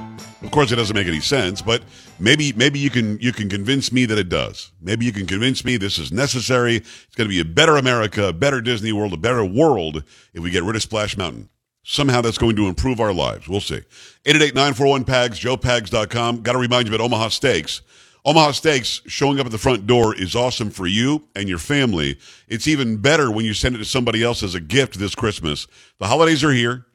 Of 0.43 0.51
course, 0.51 0.73
it 0.73 0.77
doesn't 0.77 0.97
make 0.97 1.07
any 1.07 1.21
sense, 1.21 1.63
but 1.63 1.83
maybe 2.19 2.53
maybe 2.55 2.79
you 2.79 2.91
can 2.91 3.19
you 3.21 3.33
can 3.33 3.49
convince 3.49 3.93
me 3.93 4.05
that 4.07 4.19
it 4.19 4.29
does. 4.29 4.73
Maybe 4.81 5.05
you 5.05 5.13
can 5.13 5.27
convince 5.27 5.65
me 5.65 5.77
this 5.77 5.99
is 5.99 6.13
necessary. 6.13 6.77
It's 6.77 7.15
going 7.15 7.29
to 7.29 7.35
be 7.35 7.41
a 7.41 7.45
better 7.45 7.77
America, 7.77 8.29
a 8.29 8.33
better 8.33 8.61
Disney 8.61 8.93
World, 8.93 9.13
a 9.13 9.17
better 9.17 9.45
world 9.45 10.03
if 10.35 10.43
we 10.43 10.51
get 10.51 10.65
rid 10.65 10.77
of 10.77 10.83
Splash 10.83 11.17
Mountain. 11.17 11.51
Somehow 11.85 12.21
that's 12.21 12.39
going 12.39 12.57
to 12.57 12.67
improve 12.67 12.99
our 12.99 13.13
lives. 13.13 13.49
We'll 13.49 13.61
see. 13.61 13.83
888-941-PAGS, 14.25 15.39
joepags.com. 15.39 16.43
Got 16.43 16.53
to 16.53 16.59
remind 16.59 16.89
you 16.89 16.95
about 16.95 17.05
Omaha 17.05 17.29
Steaks. 17.29 17.83
Omaha 18.27 18.51
Steaks 18.51 19.03
showing 19.07 19.39
up 19.39 19.47
at 19.47 19.53
the 19.53 19.59
front 19.59 19.87
door 19.87 20.13
is 20.13 20.35
awesome 20.35 20.69
for 20.69 20.89
you 20.89 21.29
and 21.37 21.49
your 21.49 21.61
family. 21.61 22.19
It's 22.49 22.67
even 22.67 22.97
better 22.97 23.31
when 23.31 23.45
you 23.45 23.55
send 23.55 23.77
it 23.77 23.79
to 23.79 23.85
somebody 23.85 24.21
else 24.21 24.43
as 24.43 24.57
a 24.57 24.61
gift 24.61 24.99
this 24.99 25.15
Christmas. 25.15 25.69
The 26.01 26.09
holidays 26.09 26.43
are 26.43 26.53
here. 26.53 26.87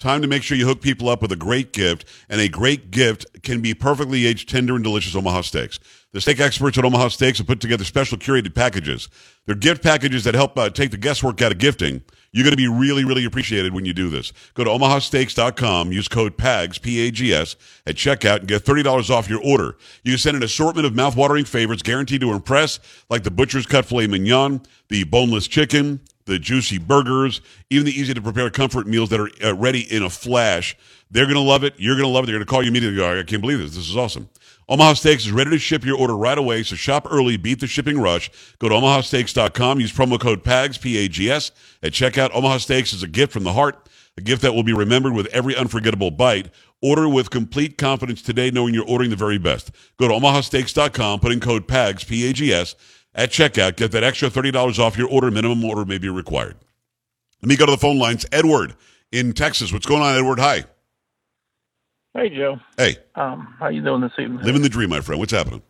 Time 0.00 0.20
to 0.20 0.26
make 0.26 0.42
sure 0.42 0.56
you 0.56 0.66
hook 0.66 0.80
people 0.80 1.08
up 1.08 1.22
with 1.22 1.30
a 1.30 1.36
great 1.36 1.72
gift, 1.72 2.06
and 2.28 2.40
a 2.40 2.48
great 2.48 2.90
gift 2.90 3.24
can 3.44 3.60
be 3.60 3.72
perfectly 3.72 4.26
aged, 4.26 4.48
tender, 4.48 4.74
and 4.74 4.82
delicious 4.82 5.14
Omaha 5.14 5.42
steaks. 5.42 5.78
The 6.12 6.20
steak 6.20 6.40
experts 6.40 6.76
at 6.76 6.84
Omaha 6.84 7.08
Steaks 7.08 7.38
have 7.38 7.46
put 7.46 7.60
together 7.60 7.84
special 7.84 8.18
curated 8.18 8.52
packages. 8.52 9.08
They're 9.46 9.54
gift 9.54 9.80
packages 9.80 10.24
that 10.24 10.34
help 10.34 10.58
uh, 10.58 10.68
take 10.68 10.90
the 10.90 10.96
guesswork 10.96 11.40
out 11.40 11.52
of 11.52 11.58
gifting. 11.58 12.02
You're 12.32 12.42
going 12.42 12.50
to 12.50 12.56
be 12.56 12.66
really, 12.66 13.04
really 13.04 13.24
appreciated 13.24 13.74
when 13.74 13.84
you 13.84 13.92
do 13.92 14.10
this. 14.10 14.32
Go 14.54 14.64
to 14.64 14.70
omahasteaks.com, 14.70 15.92
use 15.92 16.08
code 16.08 16.36
PAGS, 16.36 16.78
P-A-G-S, 16.78 17.54
at 17.86 17.94
checkout 17.94 18.40
and 18.40 18.48
get 18.48 18.64
$30 18.64 19.10
off 19.10 19.30
your 19.30 19.40
order. 19.42 19.76
You 20.02 20.12
can 20.12 20.18
send 20.18 20.36
an 20.36 20.42
assortment 20.42 20.84
of 20.84 20.94
mouthwatering 20.94 21.46
favorites 21.46 21.82
guaranteed 21.82 22.22
to 22.22 22.32
impress, 22.32 22.80
like 23.08 23.22
the 23.22 23.30
butcher's 23.30 23.66
cut 23.66 23.84
filet 23.84 24.08
mignon, 24.08 24.62
the 24.88 25.04
boneless 25.04 25.46
chicken, 25.46 26.00
the 26.24 26.40
juicy 26.40 26.78
burgers, 26.78 27.40
even 27.70 27.86
the 27.86 27.92
easy 27.92 28.14
to 28.14 28.22
prepare 28.22 28.50
comfort 28.50 28.88
meals 28.88 29.10
that 29.10 29.20
are 29.20 29.30
uh, 29.44 29.54
ready 29.54 29.80
in 29.94 30.02
a 30.02 30.10
flash. 30.10 30.76
They're 31.10 31.26
going 31.26 31.34
to 31.34 31.40
love 31.40 31.64
it. 31.64 31.74
You're 31.76 31.96
going 31.96 32.08
to 32.08 32.12
love 32.12 32.24
it. 32.24 32.26
They're 32.26 32.36
going 32.36 32.46
to 32.46 32.50
call 32.50 32.62
you 32.62 32.68
immediately. 32.68 33.04
I 33.04 33.22
can't 33.24 33.40
believe 33.40 33.58
this. 33.58 33.74
This 33.74 33.88
is 33.88 33.96
awesome. 33.96 34.28
Omaha 34.70 34.92
Steaks 34.92 35.26
is 35.26 35.32
ready 35.32 35.50
to 35.50 35.58
ship 35.58 35.84
your 35.84 35.98
order 35.98 36.16
right 36.16 36.38
away, 36.38 36.62
so 36.62 36.76
shop 36.76 37.08
early, 37.10 37.36
beat 37.36 37.58
the 37.58 37.66
shipping 37.66 38.00
rush. 38.00 38.30
Go 38.60 38.68
to 38.68 38.76
omahasteaks.com, 38.76 39.80
use 39.80 39.92
promo 39.92 40.18
code 40.18 40.44
PAGS, 40.44 40.78
P-A-G-S, 40.78 41.50
at 41.82 41.90
checkout. 41.90 42.30
Omaha 42.32 42.58
Steaks 42.58 42.92
is 42.92 43.02
a 43.02 43.08
gift 43.08 43.32
from 43.32 43.42
the 43.42 43.52
heart, 43.52 43.88
a 44.16 44.20
gift 44.20 44.42
that 44.42 44.54
will 44.54 44.62
be 44.62 44.72
remembered 44.72 45.12
with 45.12 45.26
every 45.32 45.56
unforgettable 45.56 46.12
bite. 46.12 46.50
Order 46.80 47.08
with 47.08 47.30
complete 47.30 47.78
confidence 47.78 48.22
today, 48.22 48.52
knowing 48.52 48.72
you're 48.72 48.86
ordering 48.86 49.10
the 49.10 49.16
very 49.16 49.38
best. 49.38 49.72
Go 49.98 50.06
to 50.06 50.14
omahasteaks.com, 50.14 51.18
put 51.18 51.32
in 51.32 51.40
code 51.40 51.66
PAGS, 51.66 52.04
P-A-G-S, 52.04 52.76
at 53.12 53.30
checkout. 53.30 53.74
Get 53.74 53.90
that 53.90 54.04
extra 54.04 54.30
$30 54.30 54.78
off 54.78 54.96
your 54.96 55.08
order. 55.08 55.32
Minimum 55.32 55.64
order 55.64 55.84
may 55.84 55.98
be 55.98 56.08
required. 56.08 56.56
Let 57.42 57.48
me 57.48 57.56
go 57.56 57.66
to 57.66 57.72
the 57.72 57.76
phone 57.76 57.98
lines. 57.98 58.24
Edward 58.30 58.76
in 59.10 59.32
Texas. 59.32 59.72
What's 59.72 59.86
going 59.86 60.02
on, 60.02 60.16
Edward? 60.16 60.38
Hi. 60.38 60.64
Hey, 62.14 62.28
Joe. 62.30 62.58
Hey. 62.76 62.96
Um, 63.14 63.54
how 63.58 63.68
you 63.68 63.82
doing 63.82 64.00
this 64.00 64.12
evening? 64.18 64.44
Living 64.44 64.62
the 64.62 64.68
dream, 64.68 64.90
my 64.90 65.00
friend. 65.00 65.18
What's 65.20 65.32
happening? 65.32 65.62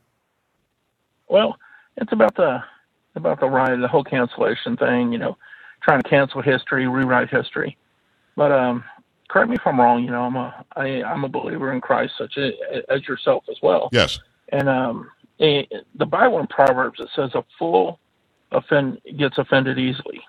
Well, 1.28 1.56
it's 1.96 2.12
about 2.12 2.34
the 2.36 2.62
about 3.14 3.40
the 3.40 3.46
riot, 3.48 3.80
the 3.80 3.88
whole 3.88 4.04
cancellation 4.04 4.76
thing. 4.76 5.12
You 5.12 5.18
know, 5.18 5.36
trying 5.82 6.02
to 6.02 6.08
cancel 6.08 6.40
history, 6.40 6.88
rewrite 6.88 7.28
history. 7.28 7.76
But 8.36 8.52
um, 8.52 8.84
correct 9.28 9.50
me 9.50 9.56
if 9.56 9.66
I'm 9.66 9.78
wrong. 9.78 10.02
You 10.02 10.10
know, 10.10 10.22
I'm 10.22 10.36
a 10.36 10.64
I, 10.76 11.02
I'm 11.02 11.24
a 11.24 11.28
believer 11.28 11.72
in 11.72 11.80
Christ, 11.80 12.14
such 12.16 12.36
a, 12.38 12.52
as 12.90 13.06
yourself 13.06 13.44
as 13.50 13.56
well. 13.62 13.90
Yes. 13.92 14.18
And 14.50 14.68
um, 14.68 15.10
it, 15.38 15.70
the 15.96 16.06
Bible 16.06 16.38
in 16.40 16.46
Proverbs 16.46 17.00
it 17.00 17.08
says 17.14 17.30
a 17.34 17.44
fool 17.58 18.00
offend 18.50 18.98
gets 19.18 19.36
offended 19.38 19.78
easily. 19.78 20.20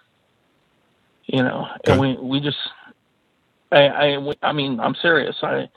You 1.26 1.44
know, 1.44 1.68
Okay. 1.88 1.94
and 1.94 2.02
we 2.02 2.18
we 2.18 2.42
just 2.42 2.58
I 3.72 3.88
I 3.88 4.34
I 4.44 4.52
mean 4.52 4.80
I'm 4.82 4.96
serious. 4.96 5.38
I 5.42 5.70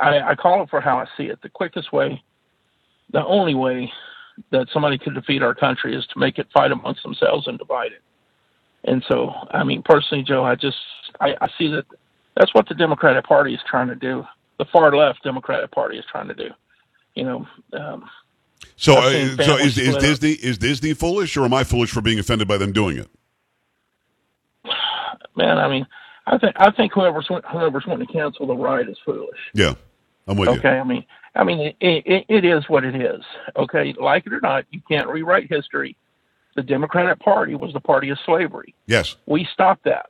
I, 0.00 0.30
I 0.30 0.34
call 0.34 0.62
it 0.62 0.70
for 0.70 0.80
how 0.80 0.98
I 0.98 1.06
see 1.16 1.24
it. 1.24 1.40
The 1.42 1.48
quickest 1.48 1.92
way, 1.92 2.22
the 3.12 3.24
only 3.24 3.54
way 3.54 3.92
that 4.50 4.68
somebody 4.72 4.98
could 4.98 5.14
defeat 5.14 5.42
our 5.42 5.54
country 5.54 5.94
is 5.94 6.06
to 6.06 6.18
make 6.18 6.38
it 6.38 6.48
fight 6.52 6.72
amongst 6.72 7.02
themselves 7.02 7.46
and 7.46 7.58
divide 7.58 7.92
it. 7.92 8.02
And 8.84 9.04
so, 9.08 9.32
I 9.50 9.64
mean, 9.64 9.82
personally, 9.82 10.24
Joe, 10.24 10.44
I 10.44 10.54
just 10.54 10.78
I, 11.20 11.34
I 11.40 11.48
see 11.58 11.68
that 11.68 11.84
that's 12.36 12.54
what 12.54 12.68
the 12.68 12.74
Democratic 12.74 13.24
Party 13.24 13.54
is 13.54 13.60
trying 13.68 13.88
to 13.88 13.94
do. 13.94 14.24
The 14.58 14.64
far 14.66 14.94
left 14.96 15.22
Democratic 15.22 15.70
Party 15.70 15.98
is 15.98 16.04
trying 16.10 16.28
to 16.28 16.34
do. 16.34 16.48
You 17.14 17.24
know, 17.24 17.46
um, 17.74 18.08
So, 18.76 18.94
uh, 18.94 19.10
so 19.42 19.56
is, 19.56 19.76
is 19.76 19.88
split 19.88 19.94
up. 19.96 20.00
Disney 20.00 20.30
is 20.30 20.58
Disney 20.58 20.94
foolish, 20.94 21.36
or 21.36 21.44
am 21.44 21.52
I 21.52 21.64
foolish 21.64 21.90
for 21.90 22.00
being 22.00 22.18
offended 22.18 22.48
by 22.48 22.56
them 22.56 22.72
doing 22.72 22.96
it? 22.96 23.08
man, 25.36 25.58
I 25.58 25.68
mean, 25.68 25.86
I 26.26 26.38
think 26.38 26.54
I 26.58 26.70
think 26.70 26.92
whoever's 26.92 27.28
whoever's 27.50 27.84
wanting 27.86 28.06
to 28.06 28.12
cancel 28.12 28.46
the 28.46 28.54
riot 28.54 28.88
is 28.88 28.98
foolish. 29.04 29.38
Yeah, 29.54 29.74
I'm 30.30 30.36
with 30.36 30.48
you. 30.48 30.58
Okay, 30.58 30.78
I 30.78 30.84
mean, 30.84 31.04
I 31.34 31.44
mean, 31.44 31.60
it, 31.60 31.76
it, 31.80 32.24
it 32.28 32.44
is 32.44 32.64
what 32.68 32.84
it 32.84 32.94
is. 32.94 33.22
Okay, 33.56 33.94
like 34.00 34.26
it 34.26 34.32
or 34.32 34.40
not, 34.40 34.64
you 34.70 34.80
can't 34.88 35.08
rewrite 35.08 35.50
history. 35.50 35.96
The 36.54 36.62
Democratic 36.62 37.18
Party 37.18 37.54
was 37.54 37.72
the 37.72 37.80
party 37.80 38.10
of 38.10 38.18
slavery. 38.24 38.74
Yes. 38.86 39.16
We 39.26 39.46
stopped 39.52 39.84
that. 39.84 40.06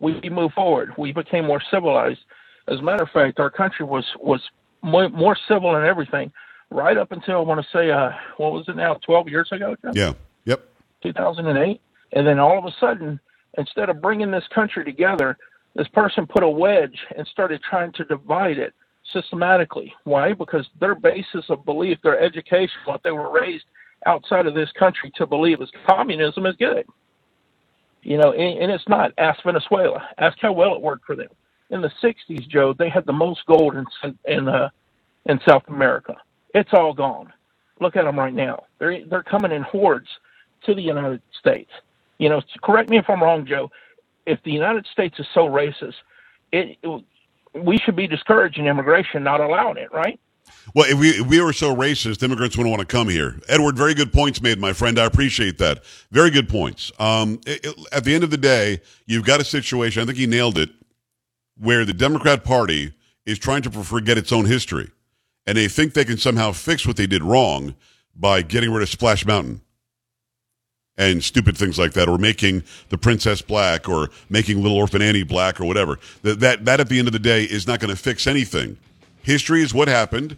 We 0.00 0.20
moved 0.30 0.54
forward. 0.54 0.92
We 0.96 1.12
became 1.12 1.44
more 1.44 1.60
civilized. 1.70 2.20
As 2.68 2.78
a 2.78 2.82
matter 2.82 3.02
of 3.02 3.10
fact, 3.10 3.40
our 3.40 3.50
country 3.50 3.84
was 3.84 4.04
was 4.20 4.40
more, 4.82 5.08
more 5.08 5.36
civil 5.48 5.74
and 5.74 5.84
everything 5.84 6.32
right 6.70 6.96
up 6.96 7.10
until 7.10 7.36
I 7.36 7.40
want 7.40 7.60
to 7.60 7.66
say, 7.76 7.90
uh, 7.90 8.10
what 8.36 8.52
was 8.52 8.68
it 8.68 8.76
now, 8.76 8.94
12 9.06 9.28
years 9.28 9.48
ago? 9.50 9.74
Yeah. 9.92 10.12
Yep. 10.44 10.68
2008. 11.02 11.80
And 12.12 12.26
then 12.26 12.38
all 12.38 12.58
of 12.58 12.64
a 12.64 12.74
sudden, 12.78 13.18
instead 13.56 13.88
of 13.88 14.00
bringing 14.00 14.30
this 14.30 14.44
country 14.54 14.84
together, 14.84 15.36
this 15.74 15.88
person 15.88 16.26
put 16.26 16.42
a 16.42 16.48
wedge 16.48 16.98
and 17.16 17.26
started 17.26 17.60
trying 17.68 17.92
to 17.92 18.04
divide 18.04 18.58
it 18.58 18.74
systematically. 19.12 19.92
Why? 20.04 20.32
Because 20.32 20.66
their 20.80 20.94
basis 20.94 21.44
of 21.48 21.64
belief, 21.64 21.98
their 22.02 22.20
education, 22.20 22.76
what 22.84 23.02
they 23.02 23.10
were 23.10 23.32
raised 23.32 23.64
outside 24.06 24.46
of 24.46 24.54
this 24.54 24.70
country 24.78 25.12
to 25.16 25.26
believe 25.26 25.60
is 25.60 25.70
communism 25.86 26.46
is 26.46 26.56
good. 26.56 26.86
You 28.02 28.18
know, 28.18 28.32
and, 28.32 28.62
and 28.62 28.72
it's 28.72 28.88
not. 28.88 29.12
Ask 29.18 29.42
Venezuela. 29.44 30.08
Ask 30.18 30.38
how 30.40 30.52
well 30.52 30.74
it 30.74 30.80
worked 30.80 31.04
for 31.04 31.16
them. 31.16 31.28
In 31.70 31.82
the 31.82 31.90
60s, 32.02 32.48
Joe, 32.48 32.74
they 32.78 32.88
had 32.88 33.04
the 33.06 33.12
most 33.12 33.40
gold 33.46 33.74
in 33.74 33.84
in 34.24 34.48
uh, 34.48 34.70
in 35.26 35.38
South 35.46 35.64
America. 35.68 36.14
It's 36.54 36.70
all 36.72 36.94
gone. 36.94 37.32
Look 37.80 37.96
at 37.96 38.04
them 38.04 38.18
right 38.18 38.32
now. 38.32 38.64
They're 38.78 39.04
they're 39.06 39.22
coming 39.22 39.52
in 39.52 39.62
hordes 39.62 40.08
to 40.64 40.74
the 40.74 40.82
United 40.82 41.20
States. 41.38 41.70
You 42.18 42.28
know, 42.28 42.40
correct 42.62 42.90
me 42.90 42.98
if 42.98 43.04
I'm 43.08 43.22
wrong, 43.22 43.46
Joe. 43.46 43.70
If 44.26 44.42
the 44.44 44.50
United 44.50 44.86
States 44.92 45.18
is 45.18 45.26
so 45.34 45.46
racist, 45.46 45.94
it, 46.52 46.76
it 46.82 47.04
we 47.54 47.78
should 47.78 47.96
be 47.96 48.06
discouraging 48.06 48.66
immigration, 48.66 49.22
not 49.22 49.40
allowing 49.40 49.76
it, 49.76 49.92
right? 49.92 50.18
Well, 50.74 50.86
if 50.90 50.98
we, 50.98 51.10
if 51.10 51.26
we 51.26 51.40
were 51.40 51.52
so 51.52 51.74
racist, 51.74 52.22
immigrants 52.22 52.56
wouldn't 52.56 52.70
want 52.76 52.86
to 52.86 52.90
come 52.96 53.08
here. 53.08 53.40
Edward, 53.48 53.76
very 53.76 53.94
good 53.94 54.12
points 54.12 54.40
made, 54.42 54.58
my 54.58 54.72
friend. 54.72 54.98
I 54.98 55.04
appreciate 55.04 55.58
that. 55.58 55.82
Very 56.10 56.30
good 56.30 56.48
points. 56.48 56.92
Um, 56.98 57.40
it- 57.46 57.64
it- 57.64 57.74
at 57.92 58.04
the 58.04 58.14
end 58.14 58.24
of 58.24 58.30
the 58.30 58.36
day, 58.36 58.80
you've 59.06 59.24
got 59.24 59.40
a 59.40 59.44
situation, 59.44 60.02
I 60.02 60.06
think 60.06 60.18
he 60.18 60.26
nailed 60.26 60.58
it, 60.58 60.70
where 61.56 61.84
the 61.84 61.94
Democrat 61.94 62.44
Party 62.44 62.92
is 63.26 63.38
trying 63.38 63.62
to 63.62 63.70
forget 63.70 64.18
its 64.18 64.32
own 64.32 64.44
history. 64.44 64.90
And 65.46 65.56
they 65.56 65.68
think 65.68 65.94
they 65.94 66.04
can 66.04 66.18
somehow 66.18 66.52
fix 66.52 66.86
what 66.86 66.96
they 66.96 67.06
did 67.06 67.22
wrong 67.22 67.74
by 68.14 68.42
getting 68.42 68.70
rid 68.70 68.82
of 68.82 68.88
Splash 68.90 69.24
Mountain 69.24 69.62
and 70.98 71.24
stupid 71.24 71.56
things 71.56 71.78
like 71.78 71.92
that, 71.92 72.08
or 72.08 72.18
making 72.18 72.64
the 72.90 72.98
princess 72.98 73.40
black, 73.40 73.88
or 73.88 74.10
making 74.28 74.60
Little 74.62 74.76
Orphan 74.76 75.00
Annie 75.00 75.22
black, 75.22 75.60
or 75.60 75.64
whatever. 75.64 75.98
That, 76.22 76.40
that, 76.40 76.64
that 76.66 76.80
at 76.80 76.88
the 76.88 76.98
end 76.98 77.08
of 77.08 77.12
the 77.12 77.18
day, 77.18 77.44
is 77.44 77.66
not 77.66 77.80
going 77.80 77.94
to 77.94 77.96
fix 77.96 78.26
anything. 78.26 78.76
History 79.22 79.62
is 79.62 79.72
what 79.72 79.88
happened. 79.88 80.36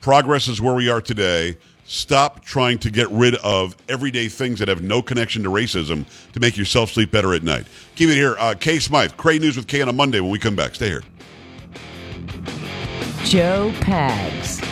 Progress 0.00 0.48
is 0.48 0.60
where 0.60 0.74
we 0.74 0.90
are 0.90 1.00
today. 1.00 1.56
Stop 1.86 2.44
trying 2.44 2.78
to 2.78 2.90
get 2.90 3.10
rid 3.10 3.34
of 3.36 3.76
everyday 3.88 4.28
things 4.28 4.58
that 4.58 4.68
have 4.68 4.82
no 4.82 5.02
connection 5.02 5.42
to 5.42 5.50
racism 5.50 6.06
to 6.32 6.40
make 6.40 6.56
yourself 6.56 6.90
sleep 6.90 7.10
better 7.10 7.34
at 7.34 7.42
night. 7.42 7.66
Keep 7.94 8.10
it 8.10 8.14
here. 8.14 8.36
Uh, 8.38 8.54
Kay 8.58 8.78
Smythe, 8.78 9.12
Cray 9.16 9.38
News 9.38 9.56
with 9.56 9.66
Kay 9.66 9.82
on 9.82 9.88
a 9.88 9.92
Monday 9.92 10.20
when 10.20 10.30
we 10.30 10.38
come 10.38 10.56
back. 10.56 10.74
Stay 10.74 10.88
here. 10.88 11.02
Joe 13.24 13.70
Pags. 13.80 14.62